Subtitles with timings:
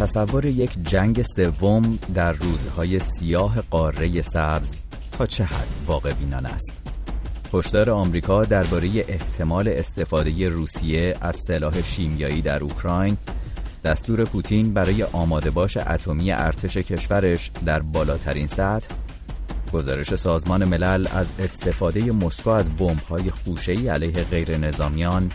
[0.00, 4.74] تصور یک جنگ سوم در روزهای سیاه قاره سبز
[5.12, 6.72] تا چه حد واقع بینان است.
[7.54, 13.16] هشدار آمریکا درباره احتمال استفاده روسیه از سلاح شیمیایی در اوکراین
[13.84, 18.88] دستور پوتین برای آماده باش اتمی ارتش کشورش در بالاترین سطح
[19.72, 25.30] گزارش سازمان ملل از استفاده مسکو از بمب‌های خوشه‌ای علیه غیر نظامیان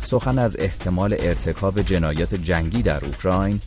[0.00, 3.60] سخن از احتمال ارتکاب جنایات جنگی در اوکراین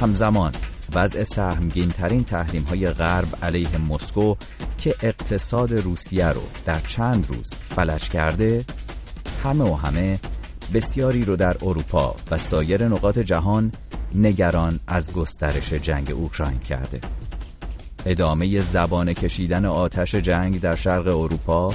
[0.00, 0.52] همزمان.
[0.94, 4.34] وضع سهمگین ترین تحریم های غرب علیه مسکو
[4.78, 8.64] که اقتصاد روسیه رو در چند روز فلج کرده
[9.44, 10.20] همه و همه
[10.74, 13.72] بسیاری رو در اروپا و سایر نقاط جهان
[14.14, 17.00] نگران از گسترش جنگ اوکراین کرده.
[18.06, 21.74] ادامه زبان کشیدن آتش جنگ در شرق اروپا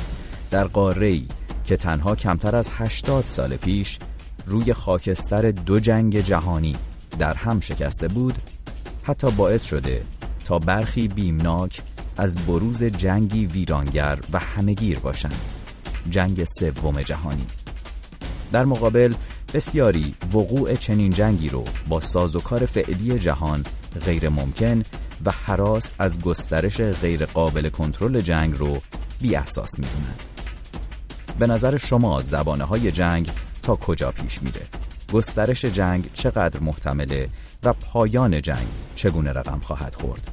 [0.52, 1.28] در قاره‌ای
[1.66, 4.00] که تنها کمتر از 80 سال پیش
[4.46, 6.76] روی خاکستر دو جنگ جهانی
[7.20, 8.36] در هم شکسته بود
[9.04, 10.04] حتی باعث شده
[10.46, 11.82] تا برخی بیمناک
[12.18, 15.42] از بروز جنگی ویرانگر و همگیر باشند.
[16.10, 17.48] جنگ سوم جهانی.
[18.52, 19.14] در مقابل
[19.54, 23.66] بسیاری وقوع چنین جنگی رو با سازوکار فعلی جهان
[24.06, 24.84] غیر ممکن
[25.26, 28.78] و حراس از گسترش غیر قابل کنترل جنگ رو
[29.22, 29.88] بی احساس می
[31.40, 34.62] به نظر شما زبانه های جنگ تا کجا پیش میره؟
[35.12, 37.30] گسترش جنگ چقدر محتمله
[37.64, 40.32] و پایان جنگ چگونه رقم خواهد خورد؟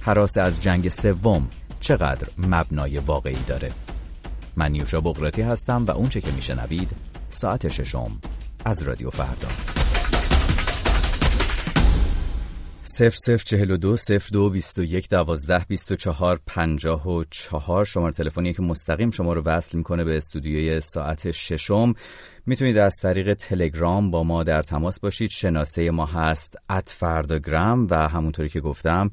[0.00, 1.48] حراس از جنگ سوم
[1.80, 3.72] چقدر مبنای واقعی داره؟
[4.56, 6.90] من نیوشا بغراتی هستم و اونچه که میشنوید
[7.28, 8.10] ساعت ششم
[8.64, 9.79] از رادیو فردا
[12.92, 17.08] صفر صفر چهل و دو صفر دو بیست و یک دوازده بیست و چهار پنجاه
[17.08, 17.84] و چهار.
[17.84, 21.94] شماره تلفنی که مستقیم شما رو وصل می‌کنه به استودیوی ساعت ششم.
[22.46, 25.30] می‌تونید از طریق تلگرام با ما در تماس باشید.
[25.30, 29.10] شناسه ما هست ات فرداگرام و همونطوری که گفتم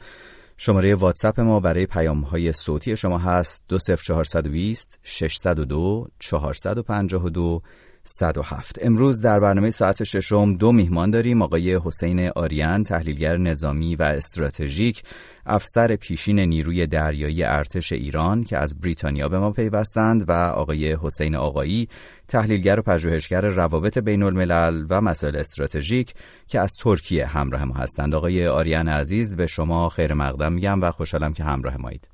[0.58, 5.59] شماره واتساپ ما برای پیام های صوتی شما هست دو صفر چهارصد و بیست ششصد
[5.59, 7.62] و دو چهارصد و پنجاه و دو.
[8.07, 11.41] 107 امروز در برنامه ساعت ششم دو میهمان داریم.
[11.41, 15.03] آقای حسین آریان تحلیلگر نظامی و استراتژیک
[15.45, 21.35] افسر پیشین نیروی دریایی ارتش ایران که از بریتانیا به ما پیوستند و آقای حسین
[21.35, 21.88] آقایی
[22.28, 26.13] تحلیلگر و پژوهشگر روابط بین الملل و مسائل استراتژیک
[26.47, 28.16] که از ترکیه همراه ما هستند.
[28.16, 32.07] آقای آریان عزیز به شما خیر مقدم میگم و خوشحالم که همراه مایید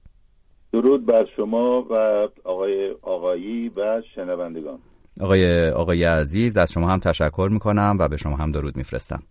[0.74, 4.80] درود بر شما و آقای آقایی و شنوندگان.
[5.22, 9.24] آقای آقای عزیز از شما هم تشکر می‌کنم و به شما هم درود میفرستم.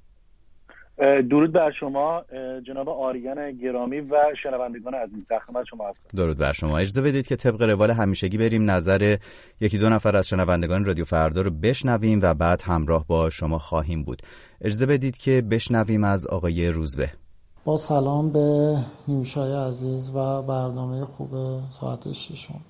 [1.31, 2.25] درود بر شما
[2.67, 5.25] جناب آریان گرامی و شنوندگان عزیز.
[5.47, 6.03] خدمت شما هستم.
[6.17, 6.79] درود بر شما.
[6.79, 9.17] اجازه بدید که طبق روال همیشگی بریم نظر
[9.61, 14.03] یکی دو نفر از شنوندگان رادیو فردا رو بشنویم و بعد همراه با شما خواهیم
[14.03, 14.23] بود.
[14.61, 17.11] اجازه بدید که بشنویم از آقای روزبه.
[17.65, 18.77] با سلام به
[19.09, 21.31] نیوشای عزیز و برنامه خوب
[21.81, 22.61] ساعت ششم.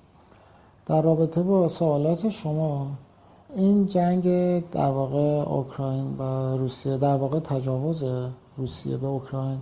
[0.85, 2.87] در رابطه با سوالات شما
[3.55, 4.23] این جنگ
[4.69, 6.23] در واقع اوکراین و
[6.57, 8.03] روسیه در واقع تجاوز
[8.57, 9.59] روسیه به اوکراین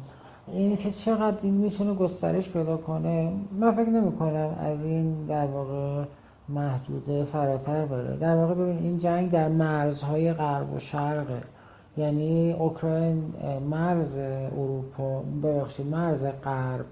[0.47, 5.45] این که چقدر این می‌تونه گسترش پیدا کنه؟ من فکر نمی کنم از این در
[5.45, 6.03] واقع
[6.49, 8.17] محدوده فراتر بره.
[8.17, 11.41] در واقع ببین این جنگ در مرزهای غرب و شرقه.
[11.97, 13.33] یعنی اوکراین
[13.69, 14.17] مرز
[14.57, 16.85] اروپا ببخشید مرز غرب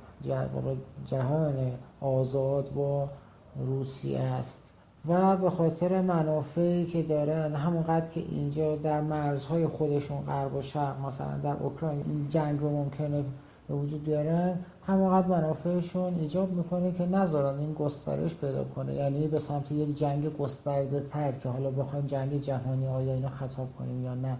[1.05, 1.53] جهان
[2.01, 3.09] آزاد با
[3.55, 4.73] روسیه است
[5.07, 11.05] و به خاطر منافعی که دارن همونقدر که اینجا در مرزهای خودشون غرب و شرق
[11.05, 13.23] مثلا در اوکراین این جنگ رو ممکنه
[13.67, 18.93] به وجود بیارن همونقدر منافعشون ایجاب می‌کنه که نذارن این گسترش پیدا کنه.
[18.93, 23.67] یعنی به سمت یک جنگ گسترده تر که حالا بخوایم جنگ جهانی آیا اینو خطاب
[23.79, 24.37] کنیم یا نه.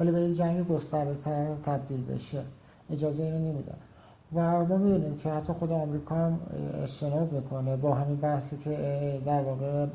[0.00, 2.42] ولی به یک جنگ گسترده تر تبدیل بشه.
[2.90, 3.76] اجازه اینو نمیدن
[4.34, 6.40] و ما می‌دونیم که حتی خود آمریکا هم
[6.82, 8.70] اجتناب می‌کنه با همین بحثی که
[9.26, 9.86] در واقع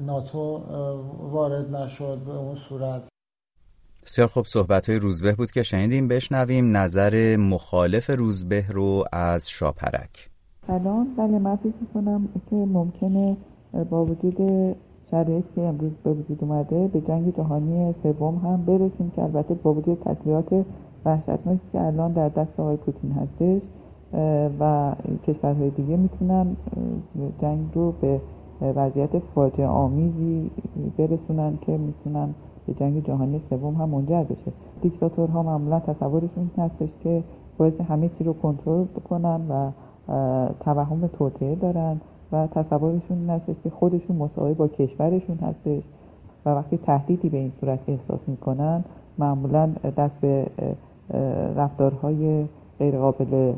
[0.00, 0.60] ناتو
[1.20, 3.08] وارد نشد به اون صورت.
[4.06, 6.08] بسیار خوب صحبت های روزبه بود که شنیدیم.
[6.08, 10.30] بشنویم نظر مخالف روزبه رو از شاپرک.
[10.66, 13.36] سلام بله من فکر می‌کنم که ممکنه
[13.90, 14.36] با وجود
[15.10, 19.74] شرایطی که امروز به وجود اومده به جنگ جهانی سوم هم برسیم که البته با
[19.74, 20.64] وجود تسلیحات
[21.04, 23.62] وحشتناکی که الان در دست آقای پوتین هستش
[24.60, 24.92] و
[25.26, 26.56] کشورهای دیگه می‌تونن
[27.40, 28.20] جنگ رو به
[28.62, 30.50] وضعیت فاجعه آمیزی
[30.98, 32.28] برسونن که می‌تونن
[32.66, 34.52] به جنگ جهانی سوم هم منجر بشه.
[34.82, 37.22] دیکتاتورها معمولا تصورشون هستش که
[37.58, 39.70] باعث همه چی رو کنترل بکنن و
[40.60, 42.00] توهم توطعه دارن
[42.32, 45.82] و تصورشون این هستش که خودشون مساوی با کشورشون هستش
[46.46, 48.84] و وقتی تهدیدی به این صورت احساس می‌کنن
[49.18, 50.46] معمولا دست به
[51.56, 52.44] رفتارهای
[52.78, 53.52] غیرقابل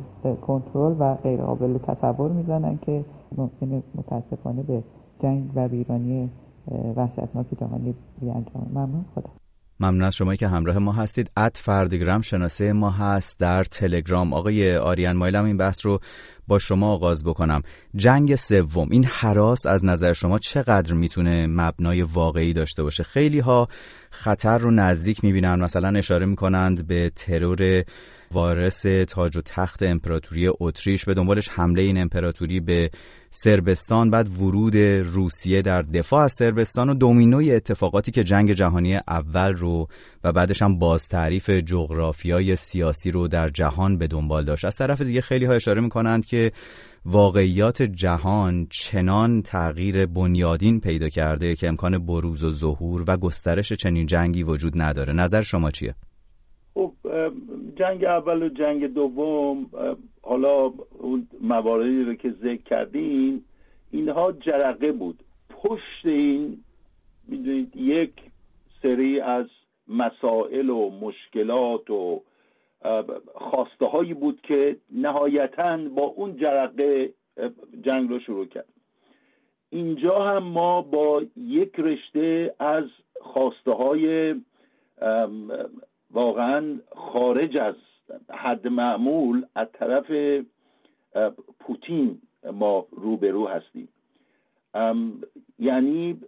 [0.46, 3.04] کنترل و غیرقابل تصور می‌زنن که
[3.36, 4.82] ممکنه متاسفانه به
[5.22, 6.30] جنگ و ویرانی
[6.96, 9.04] وحشتناک جهانی بیانجامه ممنون.
[9.14, 9.39] خدا.
[9.80, 11.30] ممنون از شما که همراه ما هستید.
[11.36, 14.32] ات فردگرام شناسه ما هست در تلگرام.
[14.32, 16.00] آقای آریان مایلم این بحث رو
[16.48, 17.62] با شما آغاز بکنم.
[17.96, 23.68] جنگ سوم این حراس از نظر شما چقدر می‌تونه مبنای واقعی داشته باشه؟ خیلی ها
[24.10, 27.84] خطر رو نزدیک می‌بینن مثلا اشاره می‌کنند به ترور
[28.34, 32.90] وارث تاج و تخت امپراتوری اتریش به دنبالش حمله این امپراتوری به
[33.30, 39.52] سربستان بعد ورود روسیه در دفاع از سربستان و دومینوی اتفاقاتی که جنگ جهانی اول
[39.52, 39.88] رو
[40.24, 45.00] و بعدش هم باز تعریف جغرافیای سیاسی رو در جهان به دنبال داشت از طرف
[45.00, 46.52] دیگه خیلی ها اشاره می‌کنند که
[47.04, 54.06] واقعیات جهان چنان تغییر بنیادین پیدا کرده که امکان بروز و ظهور و گسترش چنین
[54.06, 55.94] جنگی وجود نداره نظر شما چیه؟
[57.76, 59.66] جنگ اول و جنگ دوم
[60.22, 63.44] حالا اون مواردی رو که ذکر کردیم
[63.90, 65.18] اینها جرقه بود.
[65.50, 66.64] پشت این
[67.28, 68.12] می‌دونید یک
[68.82, 69.46] سری از
[69.88, 72.22] مسائل و مشکلات و
[73.34, 77.12] خواسته هایی بود که نهایتا با اون جرقه
[77.82, 78.68] جنگ رو شروع کرد.
[79.70, 82.84] اینجا هم ما با یک رشته از
[83.20, 84.34] خواسته های
[86.10, 87.74] واقعا خارج از
[88.30, 90.10] حد معمول از طرف
[91.60, 92.20] پوتین
[92.52, 93.88] ما روبرو هستیم.
[95.58, 96.20] یعنی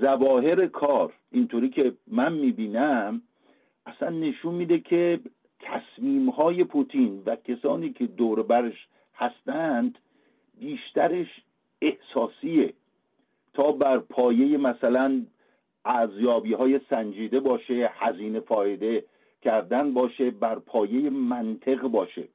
[0.00, 3.22] زواهر کار اینطوری که من می‌بینم
[3.86, 5.20] اصلا نشون میده که
[5.60, 9.98] تصمیم های پوتین و کسانی که دور برش هستند
[10.60, 11.26] بیشترش
[11.82, 12.74] احساسیه.
[13.54, 15.22] تا بر پایه مثلا
[15.84, 19.04] ارزیابی های سنجیده باشه هزینه فایده
[19.42, 22.28] کردن باشه بر پایه منطق باشه.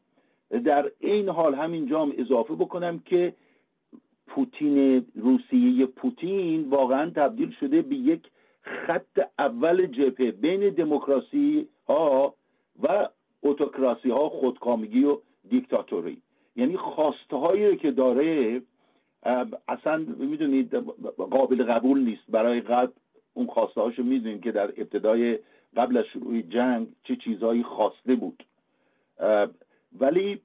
[0.65, 3.33] در این حال همینجا هم اضافه بکنم که
[4.27, 8.21] پوتین روسیه پوتین واقعا تبدیل شده به یک
[8.62, 12.33] خط اول جبهه بین دموکراسی ها
[12.83, 13.09] و
[13.42, 15.18] اوتوکراسی ها خودکامگی و
[15.50, 16.21] دیکتاتوری.
[16.56, 18.62] یعنی خواسته که داره
[19.68, 20.75] اصلا می‌دونید
[21.18, 22.24] قابل قبول نیست.
[22.30, 22.92] برای قبل
[23.33, 25.39] اون خواسته هاشو می‌دونید که در ابتدای
[25.78, 28.44] قبل از شروع جنگ چه چیزهایی خواسته بود.
[30.00, 30.42] ولی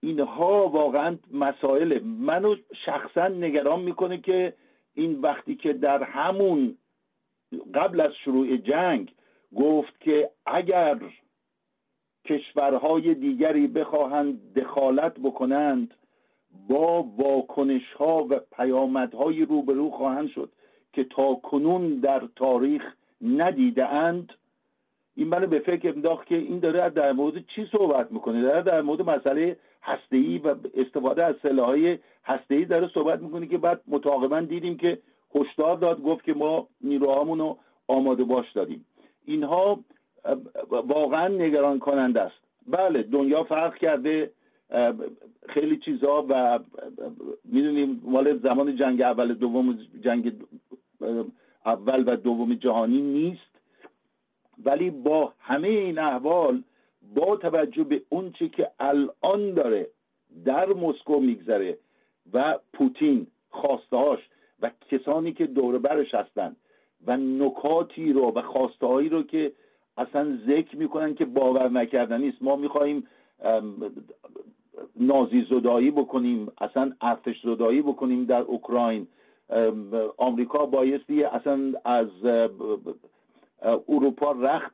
[0.00, 4.54] اینها واقعا مسائل منو شخصا نگران می‌کنه که
[4.94, 6.76] این وقتی که در همون
[7.74, 9.12] قبل از شروع جنگ
[9.56, 10.98] گفت که اگر
[12.24, 15.94] کشورهای دیگری بخواهند دخالت بکنند
[16.68, 20.52] با واکنش ها و پیامدهای روبرو خواهند شد
[20.92, 24.32] که تا کنون در تاریخ ندیده اند.
[25.16, 28.82] این منو به فکر انداخت که این داره در مورد چی صحبت می‌کنه؟ داره در
[28.82, 34.76] مورد مسئله هسته‌ای و استفاده از سلاحهای هسته‌ای داره صحبت می‌کنه که بعد متعاقبا دیدیم
[34.76, 34.98] که
[35.34, 37.58] هشدار داد گفت که ما نیروهامون رو
[37.88, 38.86] آماده باش دادیم.
[39.24, 39.80] اینها
[40.70, 42.36] واقعا نگران کننده است.
[42.66, 44.30] بله دنیا فرق کرده
[45.48, 46.58] خیلی چیزها و
[47.44, 50.32] می‌دونیم مال زمان جنگ اول دوم جنگ
[51.66, 53.55] اول و دوم جهانی نیست.
[54.64, 56.62] ولی با همه این احوال
[57.14, 59.86] با توجه به اونچه که الان داره
[60.44, 61.78] در مسکو میگذره
[62.32, 64.18] و پوتین خواستهاش
[64.62, 66.56] و کسانی که دور برش هستند
[67.06, 69.52] و نکاتی رو و خواستهایی رو که
[69.96, 73.06] اصلا ذکر می‌کنن که باور نکردنی است ما می‌خواهیم
[74.96, 79.06] نازی زدایی بکنیم اصلا ارتش زدایی بکنیم در اوکراین.
[80.16, 82.08] آمریکا بایستی اصلا از
[83.88, 84.72] اروپا رخت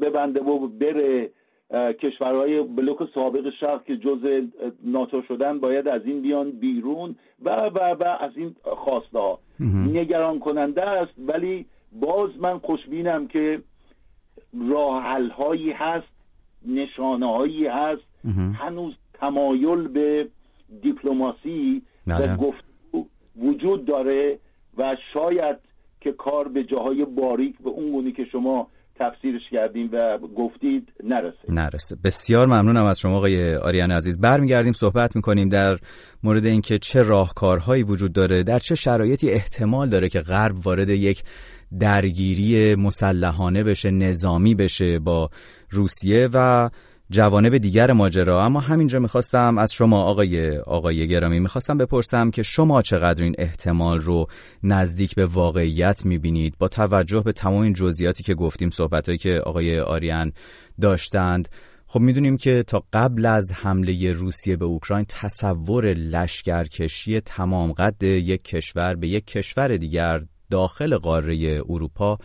[0.00, 1.30] ببنده و بره
[1.72, 4.18] کشورهای بلوک سابق شرق که جز
[4.84, 9.38] ناتو شدن باید از این بیان بیرون و و و از این خواسته ها
[9.92, 13.62] نگران کننده است ولی باز من خوشبینم که
[14.70, 16.08] راه هایی هست
[16.66, 18.02] نشانه هایی هست
[18.54, 20.28] هنوز تمایل به
[20.82, 22.36] دیپلماسی و بله.
[22.36, 22.64] گفت
[23.36, 24.38] وجود داره
[24.76, 25.56] و شاید
[26.00, 28.68] که کار به جاهای باریک به اون گونی که شما
[29.00, 31.38] تفسیرش کردیم و گفتید نرسه.
[31.48, 31.96] نرسه.
[32.04, 34.20] بسیار ممنونم از شما آقای آریان عزیز.
[34.20, 35.78] برمیگردیم صحبت می‌کنیم در
[36.22, 41.22] مورد اینکه چه راهکارهایی وجود داره در چه شرایطی احتمال داره که غرب وارد یک
[41.80, 45.30] درگیری مسلحانه بشه نظامی بشه با
[45.70, 46.70] روسیه و
[47.12, 52.82] جوانب دیگر ماجرا اما همینجا می‌خواستم از شما آقای آقای گرامی می‌خواستم بپرسم که شما
[52.82, 54.26] چقدر این احتمال رو
[54.62, 59.80] نزدیک به واقعیت می‌بینید؟ با توجه به تمام این جزئیاتی که گفتیم صحبتهایی که آقای
[59.80, 60.32] آریان
[60.80, 61.48] داشتند
[61.86, 68.44] خب می‌دونیم که تا قبل از حمله روسیه به اوکراین تصور لشکرکشی تمام قد یک
[68.44, 72.18] کشور به یک کشور دیگر داخل قاره اروپا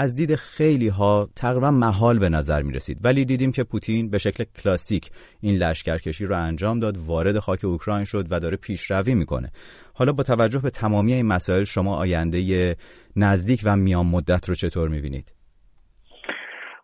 [0.00, 4.18] از دید خیلی ها تقریبا محال به نظر می رسید ولی دیدیم که پوتین به
[4.18, 9.50] شکل کلاسیک این لشکرکشی رو انجام داد وارد خاک اوکراین شد و داره پیشروی می‌کنه.
[9.94, 12.76] حالا با توجه به تمامی این مسائل شما آینده
[13.16, 15.32] نزدیک و میان مدت رو چطور می‌بینید؟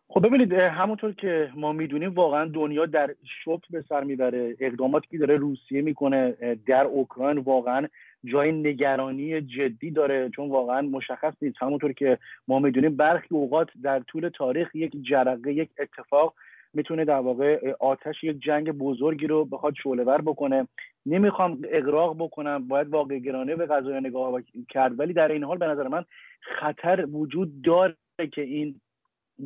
[0.09, 4.57] خب ببینید همونطور که ما می‌دونیم واقعا دنیا در شوک به سر می‌بره.
[4.61, 7.87] اقداماتی که داره روسیه می‌کنه در اوکراین واقعا
[8.25, 11.57] جای نگرانی جدی داره چون واقعا مشخص نیست.
[11.63, 16.35] همونطور که ما می‌دونیم برخی اوقات در طول تاریخ یک جرقه یک اتفاق
[16.75, 20.69] می‌تونه در واقع آتش یک جنگ بزرگی رو بخواد شعله بکنه.
[21.07, 25.01] نمی‌خوام اقراق بکنم باید واقع گرانه به قضايا نگاه کرد.
[25.01, 26.05] ولی در این حال به نظر من
[26.41, 27.97] خطر وجود داره
[28.33, 28.81] که این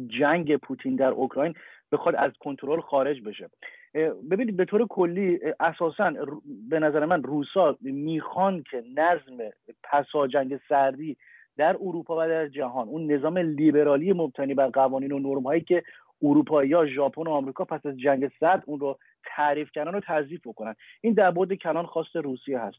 [0.07, 1.55] جنگ پوتین در اوکراین
[1.93, 3.49] بخواد از کنترل خارج بشه.
[4.31, 6.13] ببینید به طور کلی اساسا
[6.69, 9.51] به نظر من روسا می‌خوان که نظم
[9.83, 11.17] پسا جنگ سردی
[11.57, 15.83] در اروپا و در جهان اون نظام لیبرالی مبتنی بر قوانین و نرم هایی که
[16.23, 18.99] اروپایی ها ژاپن و آمریکا پس از جنگ سرد اون رو
[19.37, 20.75] تعریف کردن و تضیف بکنن.
[21.01, 22.79] این در بود کلان خواست روسیه هست.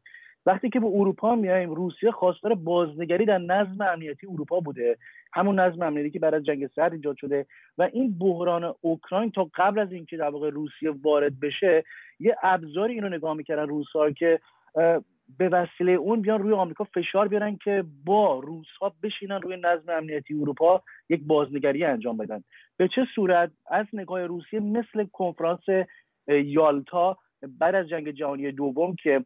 [0.50, 4.98] وقتی که به اروپا میایم روسیه خواستار بازنگری در نظم امنیتی اروپا بوده.
[5.34, 7.46] همون نظم امنیتی که بعد از جنگ سرد ایجاد شده
[7.78, 11.84] و این بحران اوکراین تا قبل از اینکه در واقع روسیه وارد بشه
[12.20, 14.40] یه ابزاری اینو نگاه می‌کردن روسا که
[15.38, 20.34] به وسیله اون بیان روی آمریکا فشار بیارن که با روسها بشینن روی نظم امنیتی
[20.34, 22.44] اروپا یک بازنگری انجام بدن.
[22.78, 25.86] به چه صورت؟ از نگاه روسیه مثل کنفرانس
[26.28, 27.18] یالتا
[27.60, 29.26] بعد از جنگ جهانی دوم که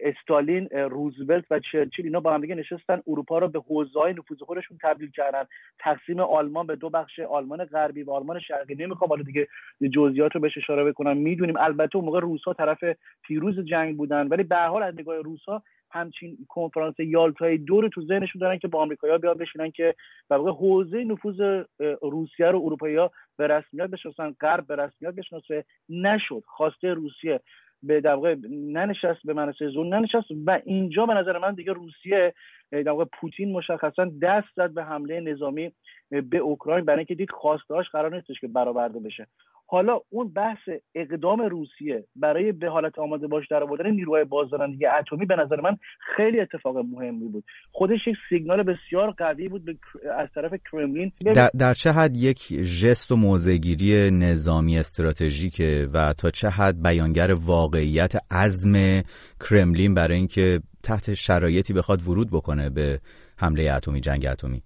[0.00, 4.78] استالین روزولت و چرچیل اینا با هم دیگه نشستن اروپا رو به حوزه‌های نفوذ خودشون
[4.82, 5.44] تبدیل کردن.
[5.78, 8.74] تقسیم آلمان به دو بخش آلمان غربی و آلمان شرقی.
[8.74, 9.48] نمی‌خوام حالا دیگه
[9.94, 11.16] جزئیات رو بهش اشاره بکنم.
[11.16, 12.84] می‌دونیم البته اون موقع روسا طرف
[13.22, 15.62] پیروز جنگ بودن ولی به حال از نگاه روسا
[15.94, 19.94] همچین کنفرانس یالتای دو رو تو ذهنشون دارن که با آمریکایی‌ها بیان بشینن که
[20.30, 21.64] در واقع حوزه نفوذ
[22.02, 25.64] روسیه رو اروپایی‌ها به رسمیت بشناسن غرب به رسمیت بشناسه.
[25.88, 26.42] نشد.
[26.46, 27.40] خواسته روسیه
[27.82, 32.34] به در واقع ننشست به منصه زون ننشست و اینجا به نظر من دیگه روسیه
[32.72, 35.72] در واقع پوتین مشخصا دست زد به حمله نظامی
[36.10, 36.84] به اوکراین.
[36.84, 39.26] برای اینکه دید خواستهاش قرار نیستش که برآورده بشه.
[39.66, 45.26] حالا اون بحث اقدام روسیه برای به حالت آماده باش در آوردن نیروهای بازدارندگی اتمی
[45.26, 45.76] به نظر من
[46.16, 47.44] خیلی اتفاق مهمی بود.
[47.72, 49.78] خودش یک سیگنال بسیار قوی بود
[50.18, 51.12] از طرف کرملین.
[51.34, 57.32] در, در چه حد یک ژست و موضعگیری نظامی استراتژیکه و تا چه حد بیانگر
[57.32, 59.02] واقعیت عزم
[59.50, 63.00] کرملین برای اینکه تحت شرایطی بخواد ورود بکنه به
[63.38, 64.62] حمله اتمی جنگ اتمی؟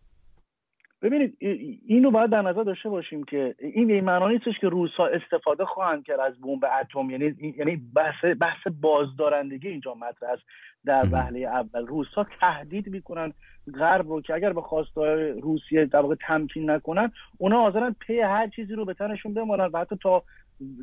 [1.03, 1.37] ببینید
[1.87, 6.05] اینو باید در نظر داشته باشیم که این به معنا نیستش که روسا استفاده خواهند
[6.05, 7.11] کرد از بمب اتم.
[7.11, 10.43] یعنی یعنی بحث بحث بازدارندگی اینجا مطرح است.
[10.85, 13.33] در وهله اول روسا تهدید می‌کنن
[13.75, 18.47] غرب رو که اگر به خواستار روسیه در واقع تمکین نکنن اونا حاضرن پی هر
[18.49, 20.23] چیزی رو به تنشون بمانن و حتی تا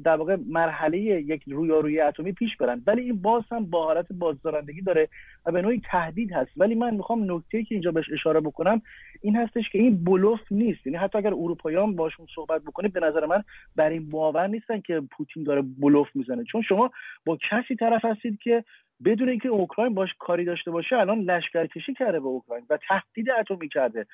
[0.03, 2.83] در واقع مرحله یک رویارویی اتمی پیش برن.
[2.87, 5.09] ولی این باز هم با حالت بازدارندگی داره
[5.45, 6.51] و به نوعی تهدید هست.
[6.57, 8.81] ولی من می‌خوام نکته که اینجا بهش اشاره بکنم
[9.21, 10.87] این هستش که این بلوف نیست.
[10.87, 13.43] یعنی حتی اگر اروپاییان باشون صحبت بکنید به نظر من
[13.75, 16.43] بر این باور نیستن که پوتین داره بلوف می‌زنه.
[16.43, 16.91] چون شما
[17.25, 18.63] با کسی طرف هستید که
[19.05, 23.69] بدون اینکه اوکراین باش کاری داشته باشه الان لشکرکشی کرده به اوکراین و تهدید اتمی
[23.69, 24.05] کرده.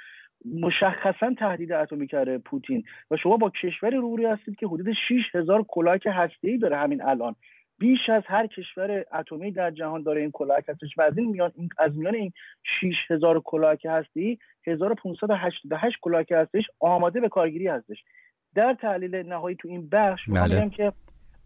[0.45, 2.83] مشخصا تهدید اتمی کرده پوتین.
[3.11, 6.07] و شما با کشوری روبروی هستید که حدود 6 هزار کلاهک
[6.41, 7.35] هسته‌ای داره همین الان.
[7.77, 10.97] بیش از هر کشور اتمی در جهان داره این کلاهک هستش.
[10.97, 12.31] و از این میان از میان این
[12.81, 18.03] 6 هزار کلاهک هسته‌ای 1588 کلاهک هسته‌ایش آماده به کارگیری هستش.
[18.55, 20.69] در تحلیل نهایی تو این بخش بله.
[20.69, 20.93] که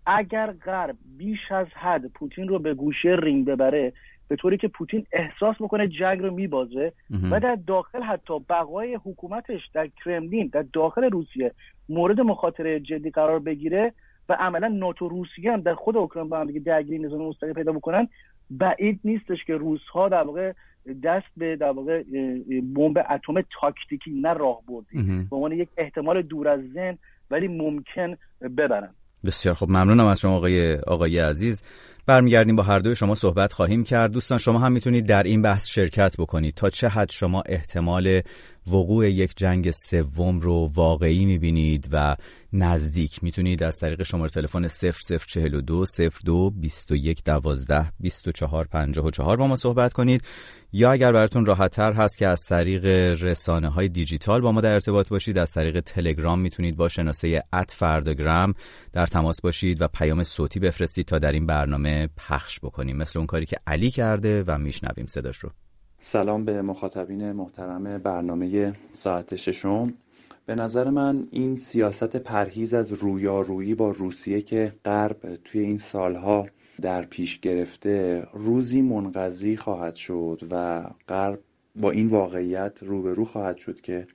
[0.05, 3.93] اگر غرب بیش از حد پوتین رو به گوشه رینگ ببره
[4.27, 6.93] به طوری که پوتین احساس بکنه جنگ رو میبازه
[7.31, 11.51] و در داخل حتی بقای حکومتش در کرملین در داخل روسیه
[11.89, 13.93] مورد مخاطره جدی قرار بگیره
[14.29, 17.71] و عملا ناتو روسیه هم در خود اوکراین با هم دیگه درگیری نظام مستقیم پیدا
[17.71, 18.07] بکنن.
[18.51, 20.53] بعید نیستش که روزها در واقع
[21.03, 22.03] دست به در واقع
[22.75, 26.97] بمب اتم تاکتیکی نه راه بردی به عنوان یک احتمال دور از ذهن
[27.31, 28.15] ولی ممکن
[28.57, 28.89] ببرن.
[29.25, 31.63] بسیار خب ممنونم از شما آقای آقای عزیز.
[32.07, 34.11] برمیگردیم با هر دوی شما صحبت خواهیم کرد.
[34.11, 36.53] دوستان شما هم می‌تونید در این بحث شرکت بکنید.
[36.53, 38.21] تا چه حد شما احتمال
[38.67, 42.15] وقوع یک جنگ سوم رو واقعی می‌بینید و
[42.53, 45.85] نزدیک می‌تونید از طریق شماره تلفن 0042
[46.23, 50.21] 02 21 12 24 54 با ما صحبت کنید.
[50.73, 52.85] یا اگر براتون راحت تر هست که از طریق
[53.23, 57.71] رسانه های دیجیتال با ما در ارتباط باشید از طریق تلگرام می‌تونید با شناسه ات
[57.71, 58.53] فرداگرام
[58.93, 62.97] در تماس باشید و پیام صوتی بفرستید تا در این برنامه پخش بکنیم.
[62.97, 65.49] مثل اون کاری که علی کرده و میشنویم صداش رو.
[65.99, 69.93] سلام به مخاطبین محترم برنامه ساعت ششم.
[70.45, 76.47] به نظر من این سیاست پرهیز از رویارویی با روسیه که غرب توی این سالها
[76.81, 81.39] در پیش گرفته روزی منقضی خواهد شد و غرب
[81.75, 84.07] با این واقعیت روبرو خواهد شد که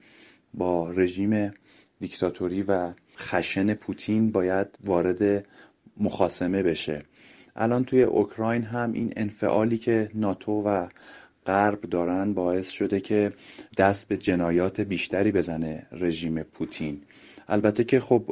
[0.55, 1.53] با رژیم
[2.01, 5.47] دیکتاتوری و خشن پوتین باید وارد
[5.97, 7.03] مخاسمه بشه.
[7.57, 10.87] الان توی اوکراین هم این انفعالی که ناتو و
[11.47, 13.33] غرب دارن باعث شده که
[13.77, 17.01] دست به جنایات بیشتری بزنه رژیم پوتین.
[17.49, 18.31] البته که خب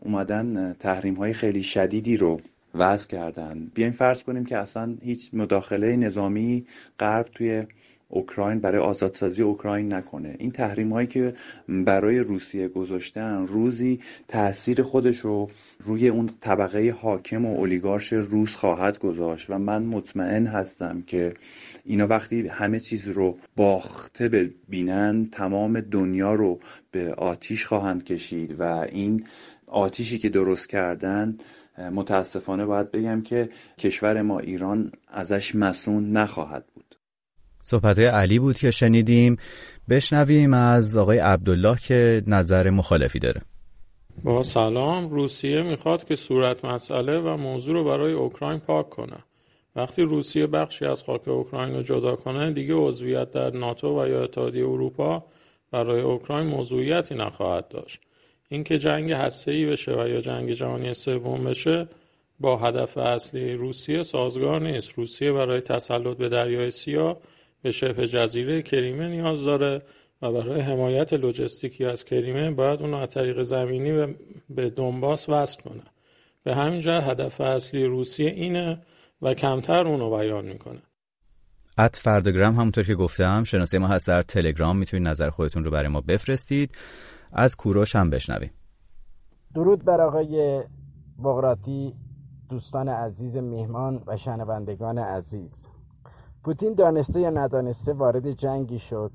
[0.00, 2.40] اومدن تحریم های خیلی شدیدی رو
[2.74, 3.70] وضع کردن.
[3.74, 6.66] بیاین فرض کنیم که اصلا هیچ مداخله نظامی
[7.00, 7.66] غرب توی
[8.14, 10.36] اوکراین برای آزادسازی اوکراین نکنه.
[10.38, 11.34] این تحریم هایی که
[11.68, 15.50] برای روسیه گذاشتن روزی تاثیر خودش رو
[15.84, 21.34] روی اون طبقه حاکم و اولیگارش روس خواهد گذاشت و من مطمئن هستم که
[21.84, 28.62] اینا وقتی همه چیز رو باخته ببینن تمام دنیا رو به آتیش خواهند کشید و
[28.62, 29.26] این
[29.66, 31.38] آتیشی که درست کردن
[31.78, 36.93] متاسفانه باید بگم که کشور ما ایران ازش مسون نخواهد بود.
[37.66, 39.36] صحبت علی بود که شنیدیم.
[39.88, 43.40] بشنویم از آقای عبدالله که نظر مخالفی داره.
[44.24, 45.10] با سلام.
[45.10, 49.16] روسیه می‌خواد که صورت مسئله و موضوع رو برای اوکراین پاک کنه.
[49.76, 54.22] وقتی روسیه بخشی از خاک اوکراین رو جدا کنه دیگه عضویت در ناتو و یا
[54.22, 55.24] اتحادیه اروپا
[55.70, 58.00] برای اوکراین موضوعیتی نخواهد داشت.
[58.48, 61.88] اینکه جنگ هسته‌ای بشه و یا جنگ جهانی سوم بشه
[62.40, 64.92] با هدف اصلی روسیه سازگار نیست.
[64.92, 67.16] روسیه برای تسلط به دریای سیاه
[67.64, 69.82] به شبه جزیره کریمه نیاز داره
[70.22, 74.14] و برای حمایت لوجستیکی از کریمه باید اون از طریق زمینی
[74.50, 75.82] به دنباس وصل کنه.
[76.42, 78.82] به همین جهت هدف اصلی روسیه اینه
[79.22, 80.82] و کمتر اونو بیان می‌کنه.
[81.78, 84.76] ات فردگرام همونطور که گفتم شناسه ما هست در تلگرام.
[84.76, 86.70] می‌تونید نظر خودتون رو برای ما بفرستید.
[87.32, 88.50] از کوروش هم بشنویم.
[89.54, 90.62] درود بر آقای
[91.24, 91.94] بغراتی
[92.50, 95.63] دوستان عزیز میهمان و شنوندگان عزیز.
[96.44, 99.12] پوتین دانسته یا ندانسته وارد جنگی شد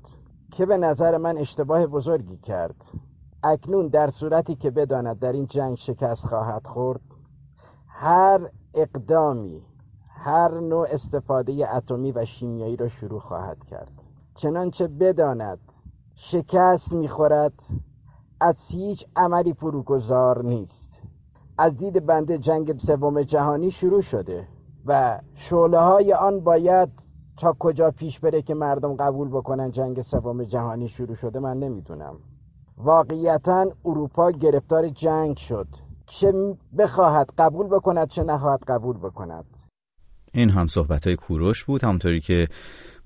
[0.50, 2.74] که به نظر من اشتباه بزرگی کرد.
[3.42, 7.00] اکنون در صورتی که بداند در این جنگ شکست خواهد خورد
[7.86, 8.40] هر
[8.74, 9.62] اقدامی
[10.08, 13.92] هر نوع استفاده اتمی و شیمیایی را شروع خواهد کرد.
[14.34, 15.58] چنانچه بداند
[16.14, 17.52] شکست می‌خورد
[18.40, 20.90] از هیچ عملی فروگذار نیست.
[21.58, 24.48] از دید بنده جنگ سوم جهانی شروع شده
[24.86, 27.09] و شعله های آن باید
[27.40, 32.16] تا کجا پیش بره که مردم قبول بکنن جنگ سوم جهانی شروع شده من نمی‌دونم.
[32.76, 35.66] واقعیتا اروپا گرفتار جنگ شد.
[36.06, 36.32] چه
[36.78, 39.44] بخواهد قبول بکند چه نخواهد قبول بکند.
[40.32, 41.84] این هم صحبت های کوروش بود.
[41.84, 42.48] همونطوری که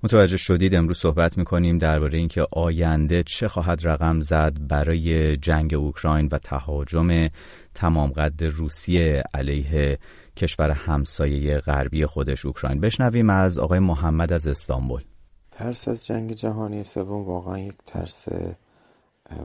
[0.03, 6.29] متوجه شدید امروز صحبت می‌کنیم درباره اینکه آینده چه خواهد رقم زد برای جنگ اوکراین
[6.31, 7.27] و تهاجم
[7.73, 9.97] تمام قد روسیه علیه
[10.35, 12.81] کشور همسایه غربی خودش اوکراین.
[12.81, 15.03] بشنویم از آقای محمد از استانبول.
[15.51, 18.27] ترس از جنگ جهانی سوم واقعا یک ترس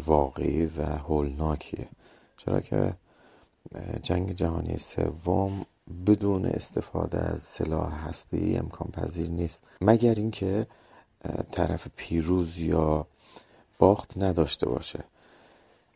[0.07, 1.89] واقعی و هولناکیه.
[2.37, 2.95] چرا که
[4.03, 5.67] جنگ جهانی سوم
[6.07, 9.65] بدون استفاده از سلاح هستی امکان پذیر نیست.
[9.81, 10.67] مگر اینکه
[11.51, 13.07] طرف پیروز یا
[13.79, 15.05] باخت نداشته باشه.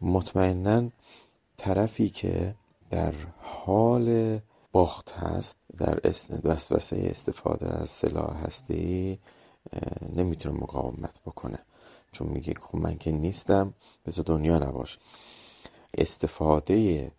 [0.01, 0.89] مطمئنا
[1.57, 2.55] طرفی که
[2.91, 4.39] در حال
[4.75, 6.01] باخت هست در
[6.45, 9.19] وسوسه استفاده از سلاح هستی
[10.17, 11.59] نمی‌تونه مقاومت بکنه.
[12.13, 13.75] چون میگه خب من که نیستم
[14.07, 14.99] بذار دنیا نباشه
[15.99, 17.13] استفاده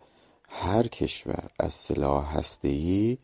[0.48, 3.18] هر کشور از سلاح هسته‌ای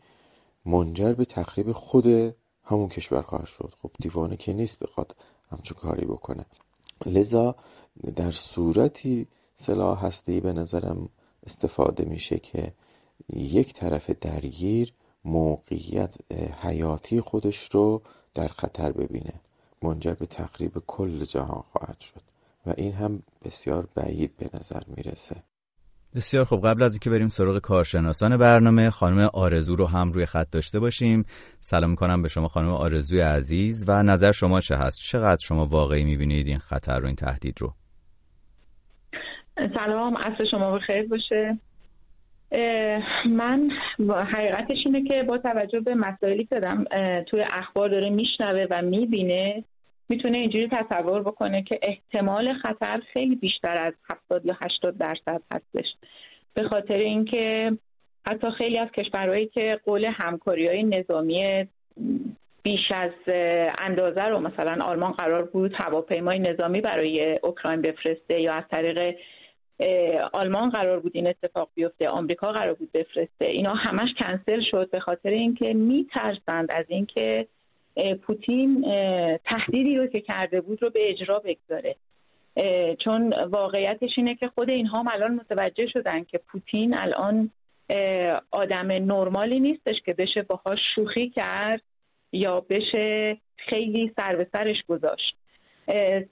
[0.65, 3.73] منجر به تخریب خود همون کشور خواهد شد.
[3.81, 5.15] خب دیوانه که نیست بخواد
[5.51, 6.45] همچون کاری بکنه.
[7.05, 7.55] لذا
[8.15, 11.09] در صورتی سلاح هسته‌ای به نظرم
[11.45, 12.73] استفاده میشه که
[13.33, 14.93] یک طرف درگیر
[15.25, 16.15] موقعیت
[16.61, 18.01] حیاتی خودش رو
[18.33, 19.33] در خطر ببینه.
[19.83, 22.21] منجر به تخریب کل جهان خواهد شد
[22.65, 25.43] و این هم بسیار بعید به نظر می‌رسه.
[26.15, 30.49] بسیار خب قبل از اینکه بریم سراغ کارشناسان برنامه خانم آرزو رو هم روی خط
[30.51, 31.25] داشته باشیم.
[31.59, 36.03] سلام می‌کنم به شما خانم آرزوی عزیز و نظر شما چه هست؟ چقدر شما واقعی
[36.03, 37.73] می‌بینید این خطر رو این تهدید رو؟
[39.57, 41.59] سلام عصر شما بخیر باشه.
[43.25, 43.71] من
[44.09, 46.85] حقیقتش اینه که با توجه به مسائلی که دارم
[47.23, 49.63] توی اخبار داره میشنوه و می‌بینه
[50.09, 55.85] می‌تونه اینجوری تصور بکنه که احتمال خطر خیلی بیشتر از 70 یا 80 درصد هستش.
[56.53, 57.71] به خاطر اینکه
[58.27, 61.67] حتی خیلی از کشورهایی که قول همکاری های نظامی
[62.63, 63.11] بیش از
[63.81, 69.15] اندازه رو مثلا آلمان قرار بود هواپیمای نظامی برای اوکراین بفرسته یا از طریق
[70.33, 73.45] آلمان قرار بود این اتفاق بیفته آمریکا قرار بود بفرسته.
[73.45, 77.47] اینا همش کنسل شد به خاطر اینکه میترسند از اینکه
[78.21, 78.81] پوتین
[79.45, 81.95] تهدیدی رو که کرده بود رو به اجرا بگذاره.
[83.03, 87.49] چون واقعیتش اینه که خود اینها هم الان متوجه شدن که پوتین الان
[88.51, 91.81] آدم نرمالی نیستش که بشه باهاش شوخی کرد
[92.31, 93.37] یا بشه
[93.69, 95.35] خیلی سر به سرش گذاشت.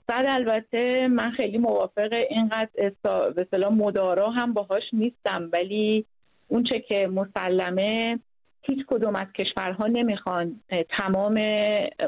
[0.06, 2.92] صد البته من خیلی موافق اینقدر
[3.36, 6.04] به صلاح مدارا هم باهاش نیستم ولی
[6.48, 8.18] اونچه که مسلمه
[8.62, 10.60] هیچ کدوم از کشورها نمی‌خوان
[10.98, 11.40] تمام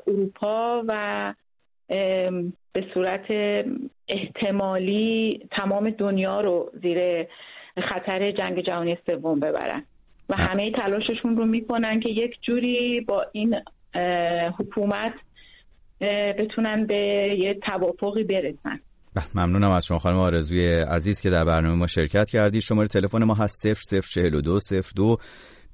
[0.07, 1.35] اروپا و
[2.73, 3.27] به صورت
[4.09, 7.27] احتمالی تمام دنیا رو زیر
[7.83, 9.85] خطر جنگ جهانی سوم ببرن.
[10.29, 13.57] و همه تلاششون رو می‌کنن که یک جوری با این
[14.59, 15.15] حکومت
[16.39, 16.97] بتونن به
[17.39, 18.81] یه توافقی برسن.
[19.35, 22.61] ممنونم از شما خانم آرزوی عزیز که در برنامه ما شرکت کردید.
[22.61, 24.59] شماره تلفن ما هست 0042
[24.95, 25.17] 02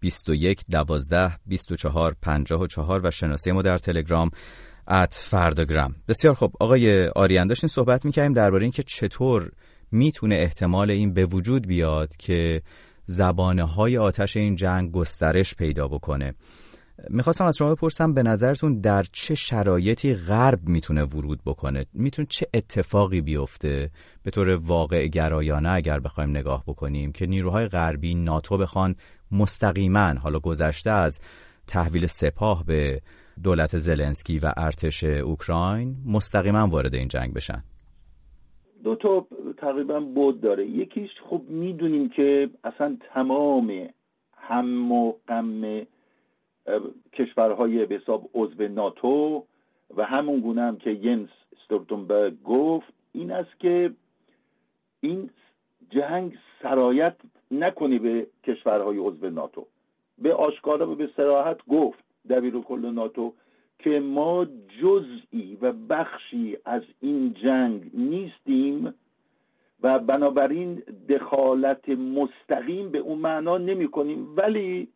[0.00, 4.30] 21 12 24 54 و شناسه ما در تلگرام
[4.88, 9.50] ات فرداگرام بسیار خب آقای آریان داشتیم صحبت می‌کردیم درباره اینکه چطور
[9.92, 12.62] می‌تونه احتمال این به وجود بیاد که
[13.06, 16.34] زبانه های آتش این جنگ گسترش پیدا بکنه.
[17.08, 22.46] می‌خواستم از شما بپرسم به نظرتون در چه شرایطی غرب می‌تونه ورود بکنه؟ می‌تونه چه
[22.54, 23.90] اتفاقی بیفته؟
[24.22, 28.94] به طور واقع گرایانه اگر بخوایم نگاه بکنیم که نیروهای غربی ناتو بخوان
[29.32, 31.20] مستقیما حالا گذشته از
[31.66, 33.00] تحویل سپاه به
[33.42, 37.62] دولت زلنسکی و ارتش اوکراین مستقیما وارد این جنگ بشن.
[38.84, 39.26] دو تا
[39.58, 40.66] تقریبا بود داره.
[40.66, 43.88] یکیش خب می‌دونیم که اصلا تمام
[44.36, 45.82] هم و غم
[47.12, 49.44] کشورهای به حساب عضو ناتو
[49.96, 51.28] و همون گونه هم که ینس
[51.60, 53.92] استولتنبرگ گفت این است که
[55.00, 55.30] این
[55.90, 57.16] جنگ سرایت
[57.50, 59.66] نکنی به کشورهای عضو ناتو.
[60.18, 61.98] به آشکارا و به سراحت گفت
[62.30, 63.32] دبیر کل ناتو
[63.78, 64.46] که ما
[64.82, 68.94] جزئی و بخشی از این جنگ نیستیم
[69.82, 74.36] و بنابراین دخالت مستقیم به اون معنا نمی کنیم.
[74.36, 74.88] ولی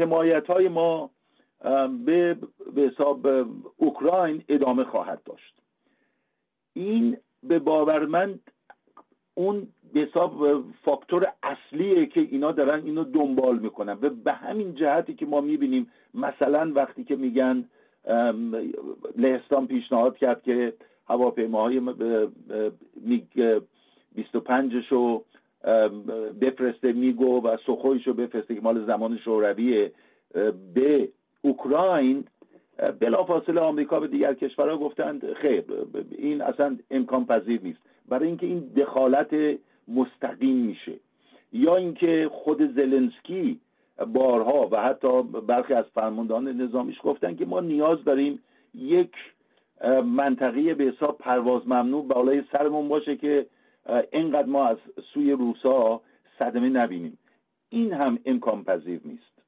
[0.00, 1.10] حمایت های ما
[2.04, 2.36] به
[2.76, 3.26] حساب
[3.76, 5.54] اوکراین ادامه خواهد داشت.
[6.72, 8.38] این به باور من
[9.34, 15.14] اون به حساب فاکتور اصلیه که اینا دارن اینو دنبال می‌کنن و به همین جهتی
[15.14, 17.68] که ما می‌بینیم مثلا وقتی که میگن
[19.16, 20.74] لهستان پیشنهاد کرد که
[21.08, 21.80] هواپیماهای
[22.96, 23.60] میگ
[24.14, 25.24] 25 رو
[26.40, 29.92] بفرسته میگو و سخویش رو بفرسته که مال زمان شورویه.
[30.74, 31.08] به
[31.42, 32.24] اوکراین
[33.00, 35.64] بلافاصله آمریکا به دیگر کشورها گفتند خیر
[36.18, 37.78] این اصلا امکان پذیر نیست.
[38.08, 40.92] برای اینکه این دخالت مستقیم میشه.
[41.52, 43.60] یا اینکه خود زلنسکی
[44.06, 48.42] بارها و حتی برخی از فرماندهان نظامیش گفتن که ما نیاز داریم
[48.74, 49.12] یک
[50.04, 53.46] منطقه به حساب پرواز ممنوع بالای سرمون باشه که
[54.12, 54.76] اینقدر ما از
[55.14, 56.00] سوی روسا
[56.38, 57.18] صدمه نبینیم.
[57.68, 59.42] این هم امکان پذیر نیست.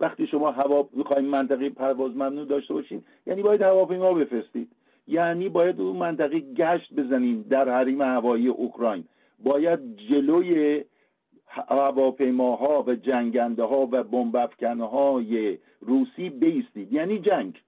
[0.00, 4.72] وقتی شما هوا می‌خوایم منطقه پرواز ممنوع داشته باشین یعنی باید هواپیما بفرستید.
[5.06, 9.04] یعنی باید اون منطقه گشت بزنیم در حریم هوایی اوکراین.
[9.38, 10.84] باید جلوی
[11.46, 16.92] هواپیماها و جنگنده ها و بمب های روسی بیستید.
[16.92, 17.62] یعنی جنگ.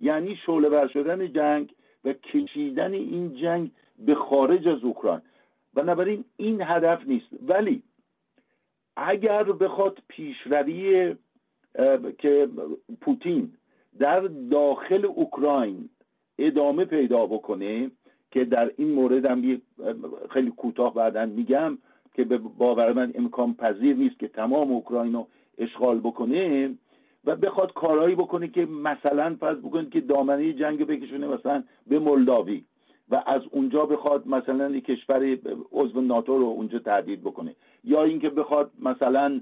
[0.00, 1.74] یعنی شعله شدن جنگ
[2.04, 5.20] و کشیدن این جنگ به خارج از اوکراین.
[5.74, 7.26] بنابراین این هدف نیست.
[7.48, 7.82] ولی
[8.96, 11.14] اگر بخواد پیشروی
[12.18, 12.48] که
[13.00, 13.52] پوتین
[13.98, 15.88] در داخل اوکراین
[16.38, 17.90] ادامه پیدا بکنه
[18.30, 19.60] که در این مورد هم
[20.30, 21.78] خیلی کوتاه بعدا میگم
[22.14, 25.26] که به باور من امکان پذیر نیست که تمام اوکراین رو
[25.58, 26.74] اشغال بکنه
[27.24, 32.64] و بخواد کارهایی بکنه که مثلا فرض بکنید که دامنه جنگ بکشونه مثلا به مولداوی.
[33.10, 35.38] و از اونجا بخواد مثلا یک کشور
[35.72, 37.54] عضو ناتو رو اونجا تهدید بکنه.
[37.84, 39.40] یا اینکه بخواد مثلا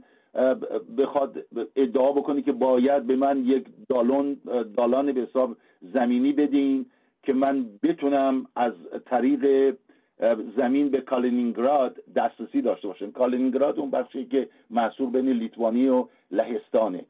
[0.99, 1.47] بخواد
[1.77, 4.37] ادعا بکنه که باید به من یک دالون
[4.77, 5.57] دالان به حساب
[5.95, 6.87] زمینی بدین
[7.23, 8.73] که من بتونم از
[9.07, 9.75] طریق
[10.57, 13.11] زمین به کالینینگراد دسترسی داشته باشم.
[13.11, 17.05] کالینینگراد اون بخشی که محصول بین لیتوانی و لهستانه.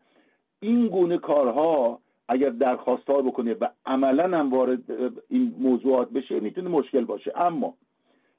[0.60, 1.98] این گونه کارها
[2.32, 4.80] اگر درخواست بکنه و عملا هم وارد
[5.28, 7.32] این موضوعات بشه می‌تونه مشکل باشه.
[7.36, 7.74] اما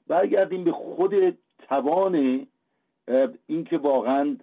[0.08, 2.46] برگردیم به خود توان
[3.46, 4.36] اینکه واقعا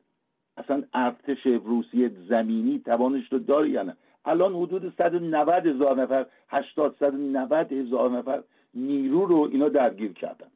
[0.57, 3.97] اصلا ارتش روسیه زمینی توانش رو داره یا نه.
[4.25, 10.47] الان حدود 190 هزار نفر 80 190 هزار نفر نیرو رو اینا درگیر کردن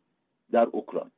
[0.51, 1.11] در اوکراین.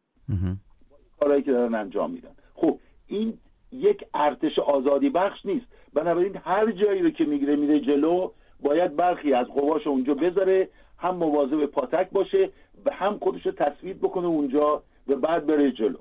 [1.19, 2.31] کارهایی که دارن انجام میدن.
[2.53, 3.37] خب این
[3.71, 5.65] یک ارتش آزادی بخش نیست.
[5.93, 8.29] بنابراین هر جایی رو که می‌گیره میره جلو
[8.61, 12.49] باید برخی از قواش اونجا بذاره هم مواظب پاتک باشه
[12.85, 15.97] و هم خودش رو تصویر بکنه اونجا و بعد بره جلو.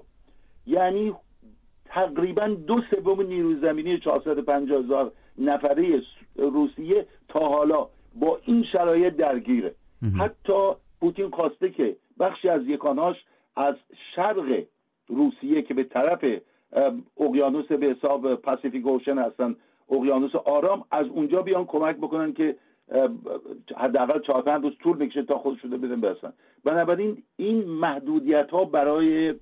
[0.66, 1.14] یعنی
[1.84, 6.02] تقریبا دو سوم نیروی زمینی 450 هزار نفره
[6.36, 9.74] روسیه تا حالا با این شرایط درگیره
[10.18, 13.16] حتی پوتین خواسته که بخشی از یکانهاش
[13.56, 13.74] از
[14.16, 14.62] شرق
[15.08, 16.24] روسیه که به طرف
[17.16, 19.56] اقیانوس به حساب پاسیفیک اوشن هستن.
[19.90, 22.56] اقیانوس آرام از اونجا بیان کمک بکنن که
[23.76, 26.32] حداقل چهار پنج روز طول می‌کشه تا خودش شده بدن برسن.
[26.64, 29.34] بنابراین این محدودیت ها برای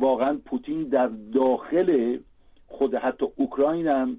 [0.00, 2.18] واقعا پوتین در داخل
[2.66, 4.16] خود حتی اوکراین هم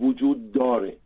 [0.00, 0.96] وجود داره.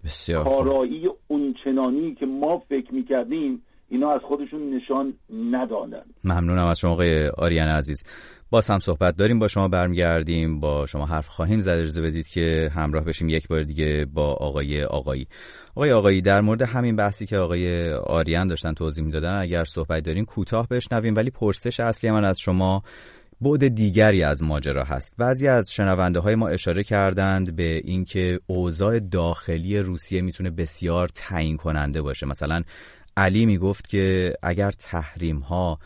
[0.44, 5.14] کارایی اونچنانی که ما فکر می‌کردیم اینا از خودشون نشان
[5.50, 6.02] ندادن.
[6.24, 8.02] ممنونم از شما آقای آریان عزیز.
[8.50, 11.68] باز هم صحبت داریم با شما برمیگردیم با شما حرف خواهیم زد.
[11.68, 15.26] اجازه بدید که همراه بشیم یک بار دیگه با آقای آقایی.
[15.74, 20.24] آقای آقایی در مورد همین بحثی که آقای آریان داشتن توضیح می‌دادن اگر صحبت دارین
[20.24, 22.82] کوتاه بشنویم ولی پرسش اصلی من از شما
[23.40, 25.14] بعد دیگری از ماجرا هست.
[25.18, 31.56] بعضی از شنونده های ما اشاره کردند به اینکه اوضاع داخلی روسیه می‌تونه بسیار تعیین
[31.56, 32.26] کننده باشه.
[32.26, 32.62] مثلا
[33.20, 35.78] علی می‌گفت که اگر تحریم ها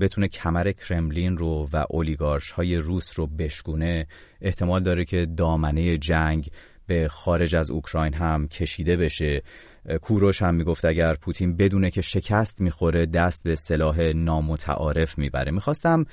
[0.00, 4.06] بتونه کمر کرملین رو و اولیگارش های روس رو بشکونه
[4.40, 6.50] احتمال داره که دامنه جنگ
[6.86, 9.42] به خارج از اوکراین هم کشیده بشه.
[10.02, 15.52] کوروش هم می‌گفت اگر پوتین بدونه که شکست می‌خوره دست به سلاح نامتعارف می‌بره.
[15.52, 16.06] می‌خواستم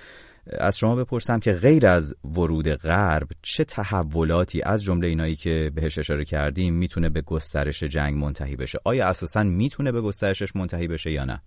[0.59, 5.97] از شما بپرسم که غیر از ورود غرب چه تحولاتی از جمله اینایی که بهش
[5.97, 11.11] اشاره کردیم می‌تونه به گسترش جنگ منتهی بشه؟ آیا اساسا می‌تونه به گسترشش منتهی بشه
[11.11, 11.41] یا نه؟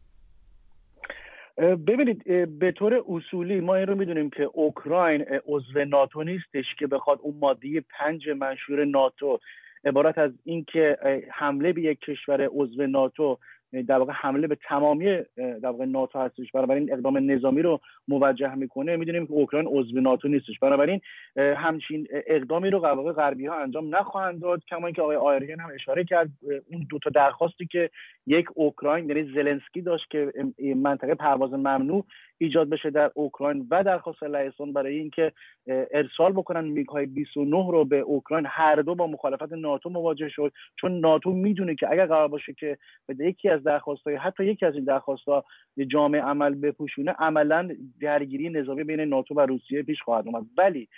[1.77, 2.25] ببینید
[2.59, 7.37] به طور اصولی ما این رو می‌دونیم که اوکراین عضو ناتو نیستش که بخواد اون
[7.41, 9.39] ماده پنج منشور ناتو
[9.85, 10.97] عبارت از اینکه
[11.33, 13.39] حمله به یک کشور عضو ناتو
[13.73, 16.53] در واقع حمله به تمامی در واقع ناتو هستش.
[16.53, 18.97] بنابراین اقدام نظامی رو موجه می‌کنه.
[18.97, 20.59] می‌دونیم که اوکراین عضو ناتو نیستش.
[20.59, 21.01] بنابراین
[21.37, 24.65] همچین اقدامی رو در واقع غربی ها انجام نخواهند داد.
[24.65, 26.29] کما اینکه آقای آیرین هم اشاره کرد
[26.73, 27.91] اون دو تا درخواستی که
[28.27, 30.33] یک اوکراین یعنی زلنسکی داشت که
[30.77, 32.05] منطقه پرواز ممنوع
[32.39, 35.33] ایجاد بشه در اوکراین و درخواست لهستان برای اینکه
[35.67, 38.47] ارسال بکنن میگ های 29 رو به اوکراین.
[38.49, 40.53] هر دو با مخالفت ناتو مواجه شد.
[40.77, 44.67] چون ناتو می‌دونه که اگر قرار باشه که به یکی از درخواست های حتی یکی
[44.67, 45.45] از این درخواست ها
[45.87, 47.69] جامعه عمل بپوشونه عملا
[48.01, 50.47] درگیری نظامی بین ناتو و روسیه پیش خواهد اومد.
[50.59, 50.89] ولی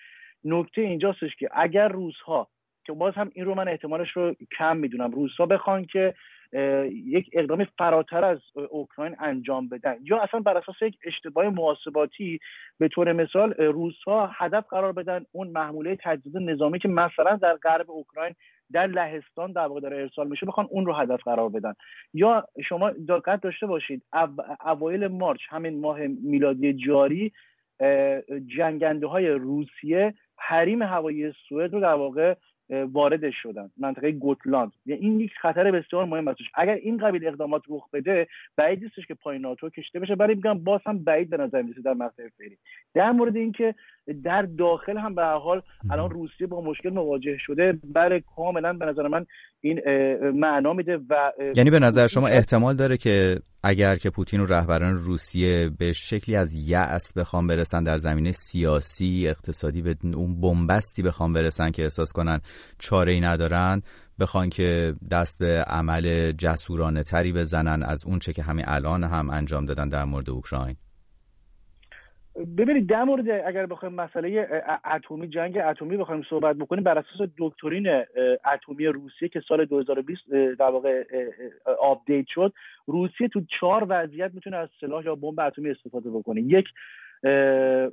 [0.45, 2.49] نکته اینجاستش که اگر روزها
[2.85, 6.15] که باز هم این رو من احتمالش رو کم می‌دونم روزها بخوان که
[7.07, 8.39] یک اقدام فراتر از
[8.71, 12.41] اوکراین انجام بدن یا اصلا بر اساس یک اشتباه محاسباتی
[12.79, 17.91] به طور مثال روسها هدف قرار بدن اون محموله تجدید نظامی که مثلا در غرب
[17.91, 18.35] اوکراین
[18.73, 21.75] در لهستان در واقع داره ارسال میشه بخوان اون رو هدف قرار بدن.
[22.15, 24.03] یا شما دقت داشته باشید
[24.65, 27.33] اوایل مارچ همین ماه میلادی جاری
[28.57, 32.35] جنگنده های روسیه حریم هوایی سوئد رو در واقع
[32.71, 34.73] واردش شدن منطقه گوتلاند.
[34.87, 39.07] یعنی این یک خطر بسیار مهم هستش اگر این قبیل اقدامات رخ بده بعید نیستش
[39.07, 40.15] که پای کشته بشه.
[40.15, 42.59] برای میگم باز هم بعید به نظر می‌رسه در مقطع فعلی.
[42.95, 43.75] در مورد اینکه
[44.25, 47.79] در داخل هم به حال الان روسیه با مشکل مواجه شده.
[47.95, 49.27] بله کاملا به نظر من
[49.61, 49.81] این
[50.31, 54.95] معنا میده و یعنی به نظر شما احتمال داره که اگر که پوتین و رهبران
[54.95, 61.33] روسیه به شکلی از یأس بخوام برسن در زمینه سیاسی اقتصادی به اون بنبستی بخوام
[61.33, 62.41] برسن که احساس کنن
[62.79, 63.83] چاره ای ندارن
[64.21, 69.31] بخوان که دست به عمل جسورانه تری بزنن از اون چه که همین الان هم
[69.31, 70.77] انجام دادن در مورد اوکراین.
[72.37, 74.49] ببینید در مورد اگر بخوایم مسئله
[74.85, 77.89] اتمی جنگ اتمی بخوایم صحبت بکنیم بر اساس دکترین
[78.53, 81.05] اتمی روسیه که سال 2020 در واقع
[81.81, 82.53] update شد
[82.87, 86.41] روسیه تو چهار وضعیت می‌تونه از سلاح یا بمب اتمی استفاده بکنه.
[86.41, 86.69] یک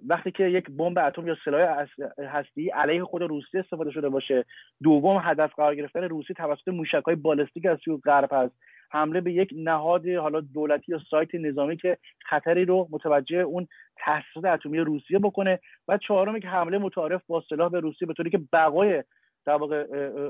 [0.07, 1.85] وقتی که یک بمب اتم یا سلاح
[2.19, 4.45] هسته‌ای علیه خود روسیه استفاده شده باشه.
[4.83, 8.55] دوم هدف قرار گرفتن روسیه توسط موشک بالستیک از سوی غرب هست.
[8.91, 13.67] حمله به یک نهاد حالا دولتی یا سایت نظامی که خطری رو متوجه اون
[14.05, 18.29] تاسیسات اتمی روسیه بکنه و چهارمی که حمله متعارف با سلاح به روسیه به طوری
[18.29, 19.03] که بقای
[19.45, 19.85] در واقع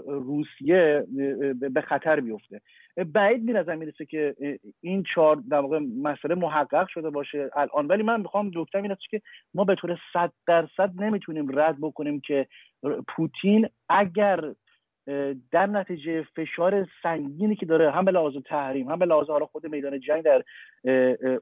[0.08, 1.08] روسیه
[1.74, 2.62] به خطر بیفته.
[3.13, 4.36] بعید می نظر می‌رسه که
[4.82, 7.88] این چهار در واقع مسئله محقق شده باشه الان.
[7.88, 9.22] ولی من می‌خوام دکتر این که
[9.54, 12.48] ما به طور صد درصد نمی‌تونیم رد بکنیم که
[13.08, 14.54] پوتین اگر
[15.52, 19.67] در نتیجه فشار سنگینی که داره هم به لحاظ تحریم هم به لحاظ حالا خود
[19.67, 20.43] میدان جنگ در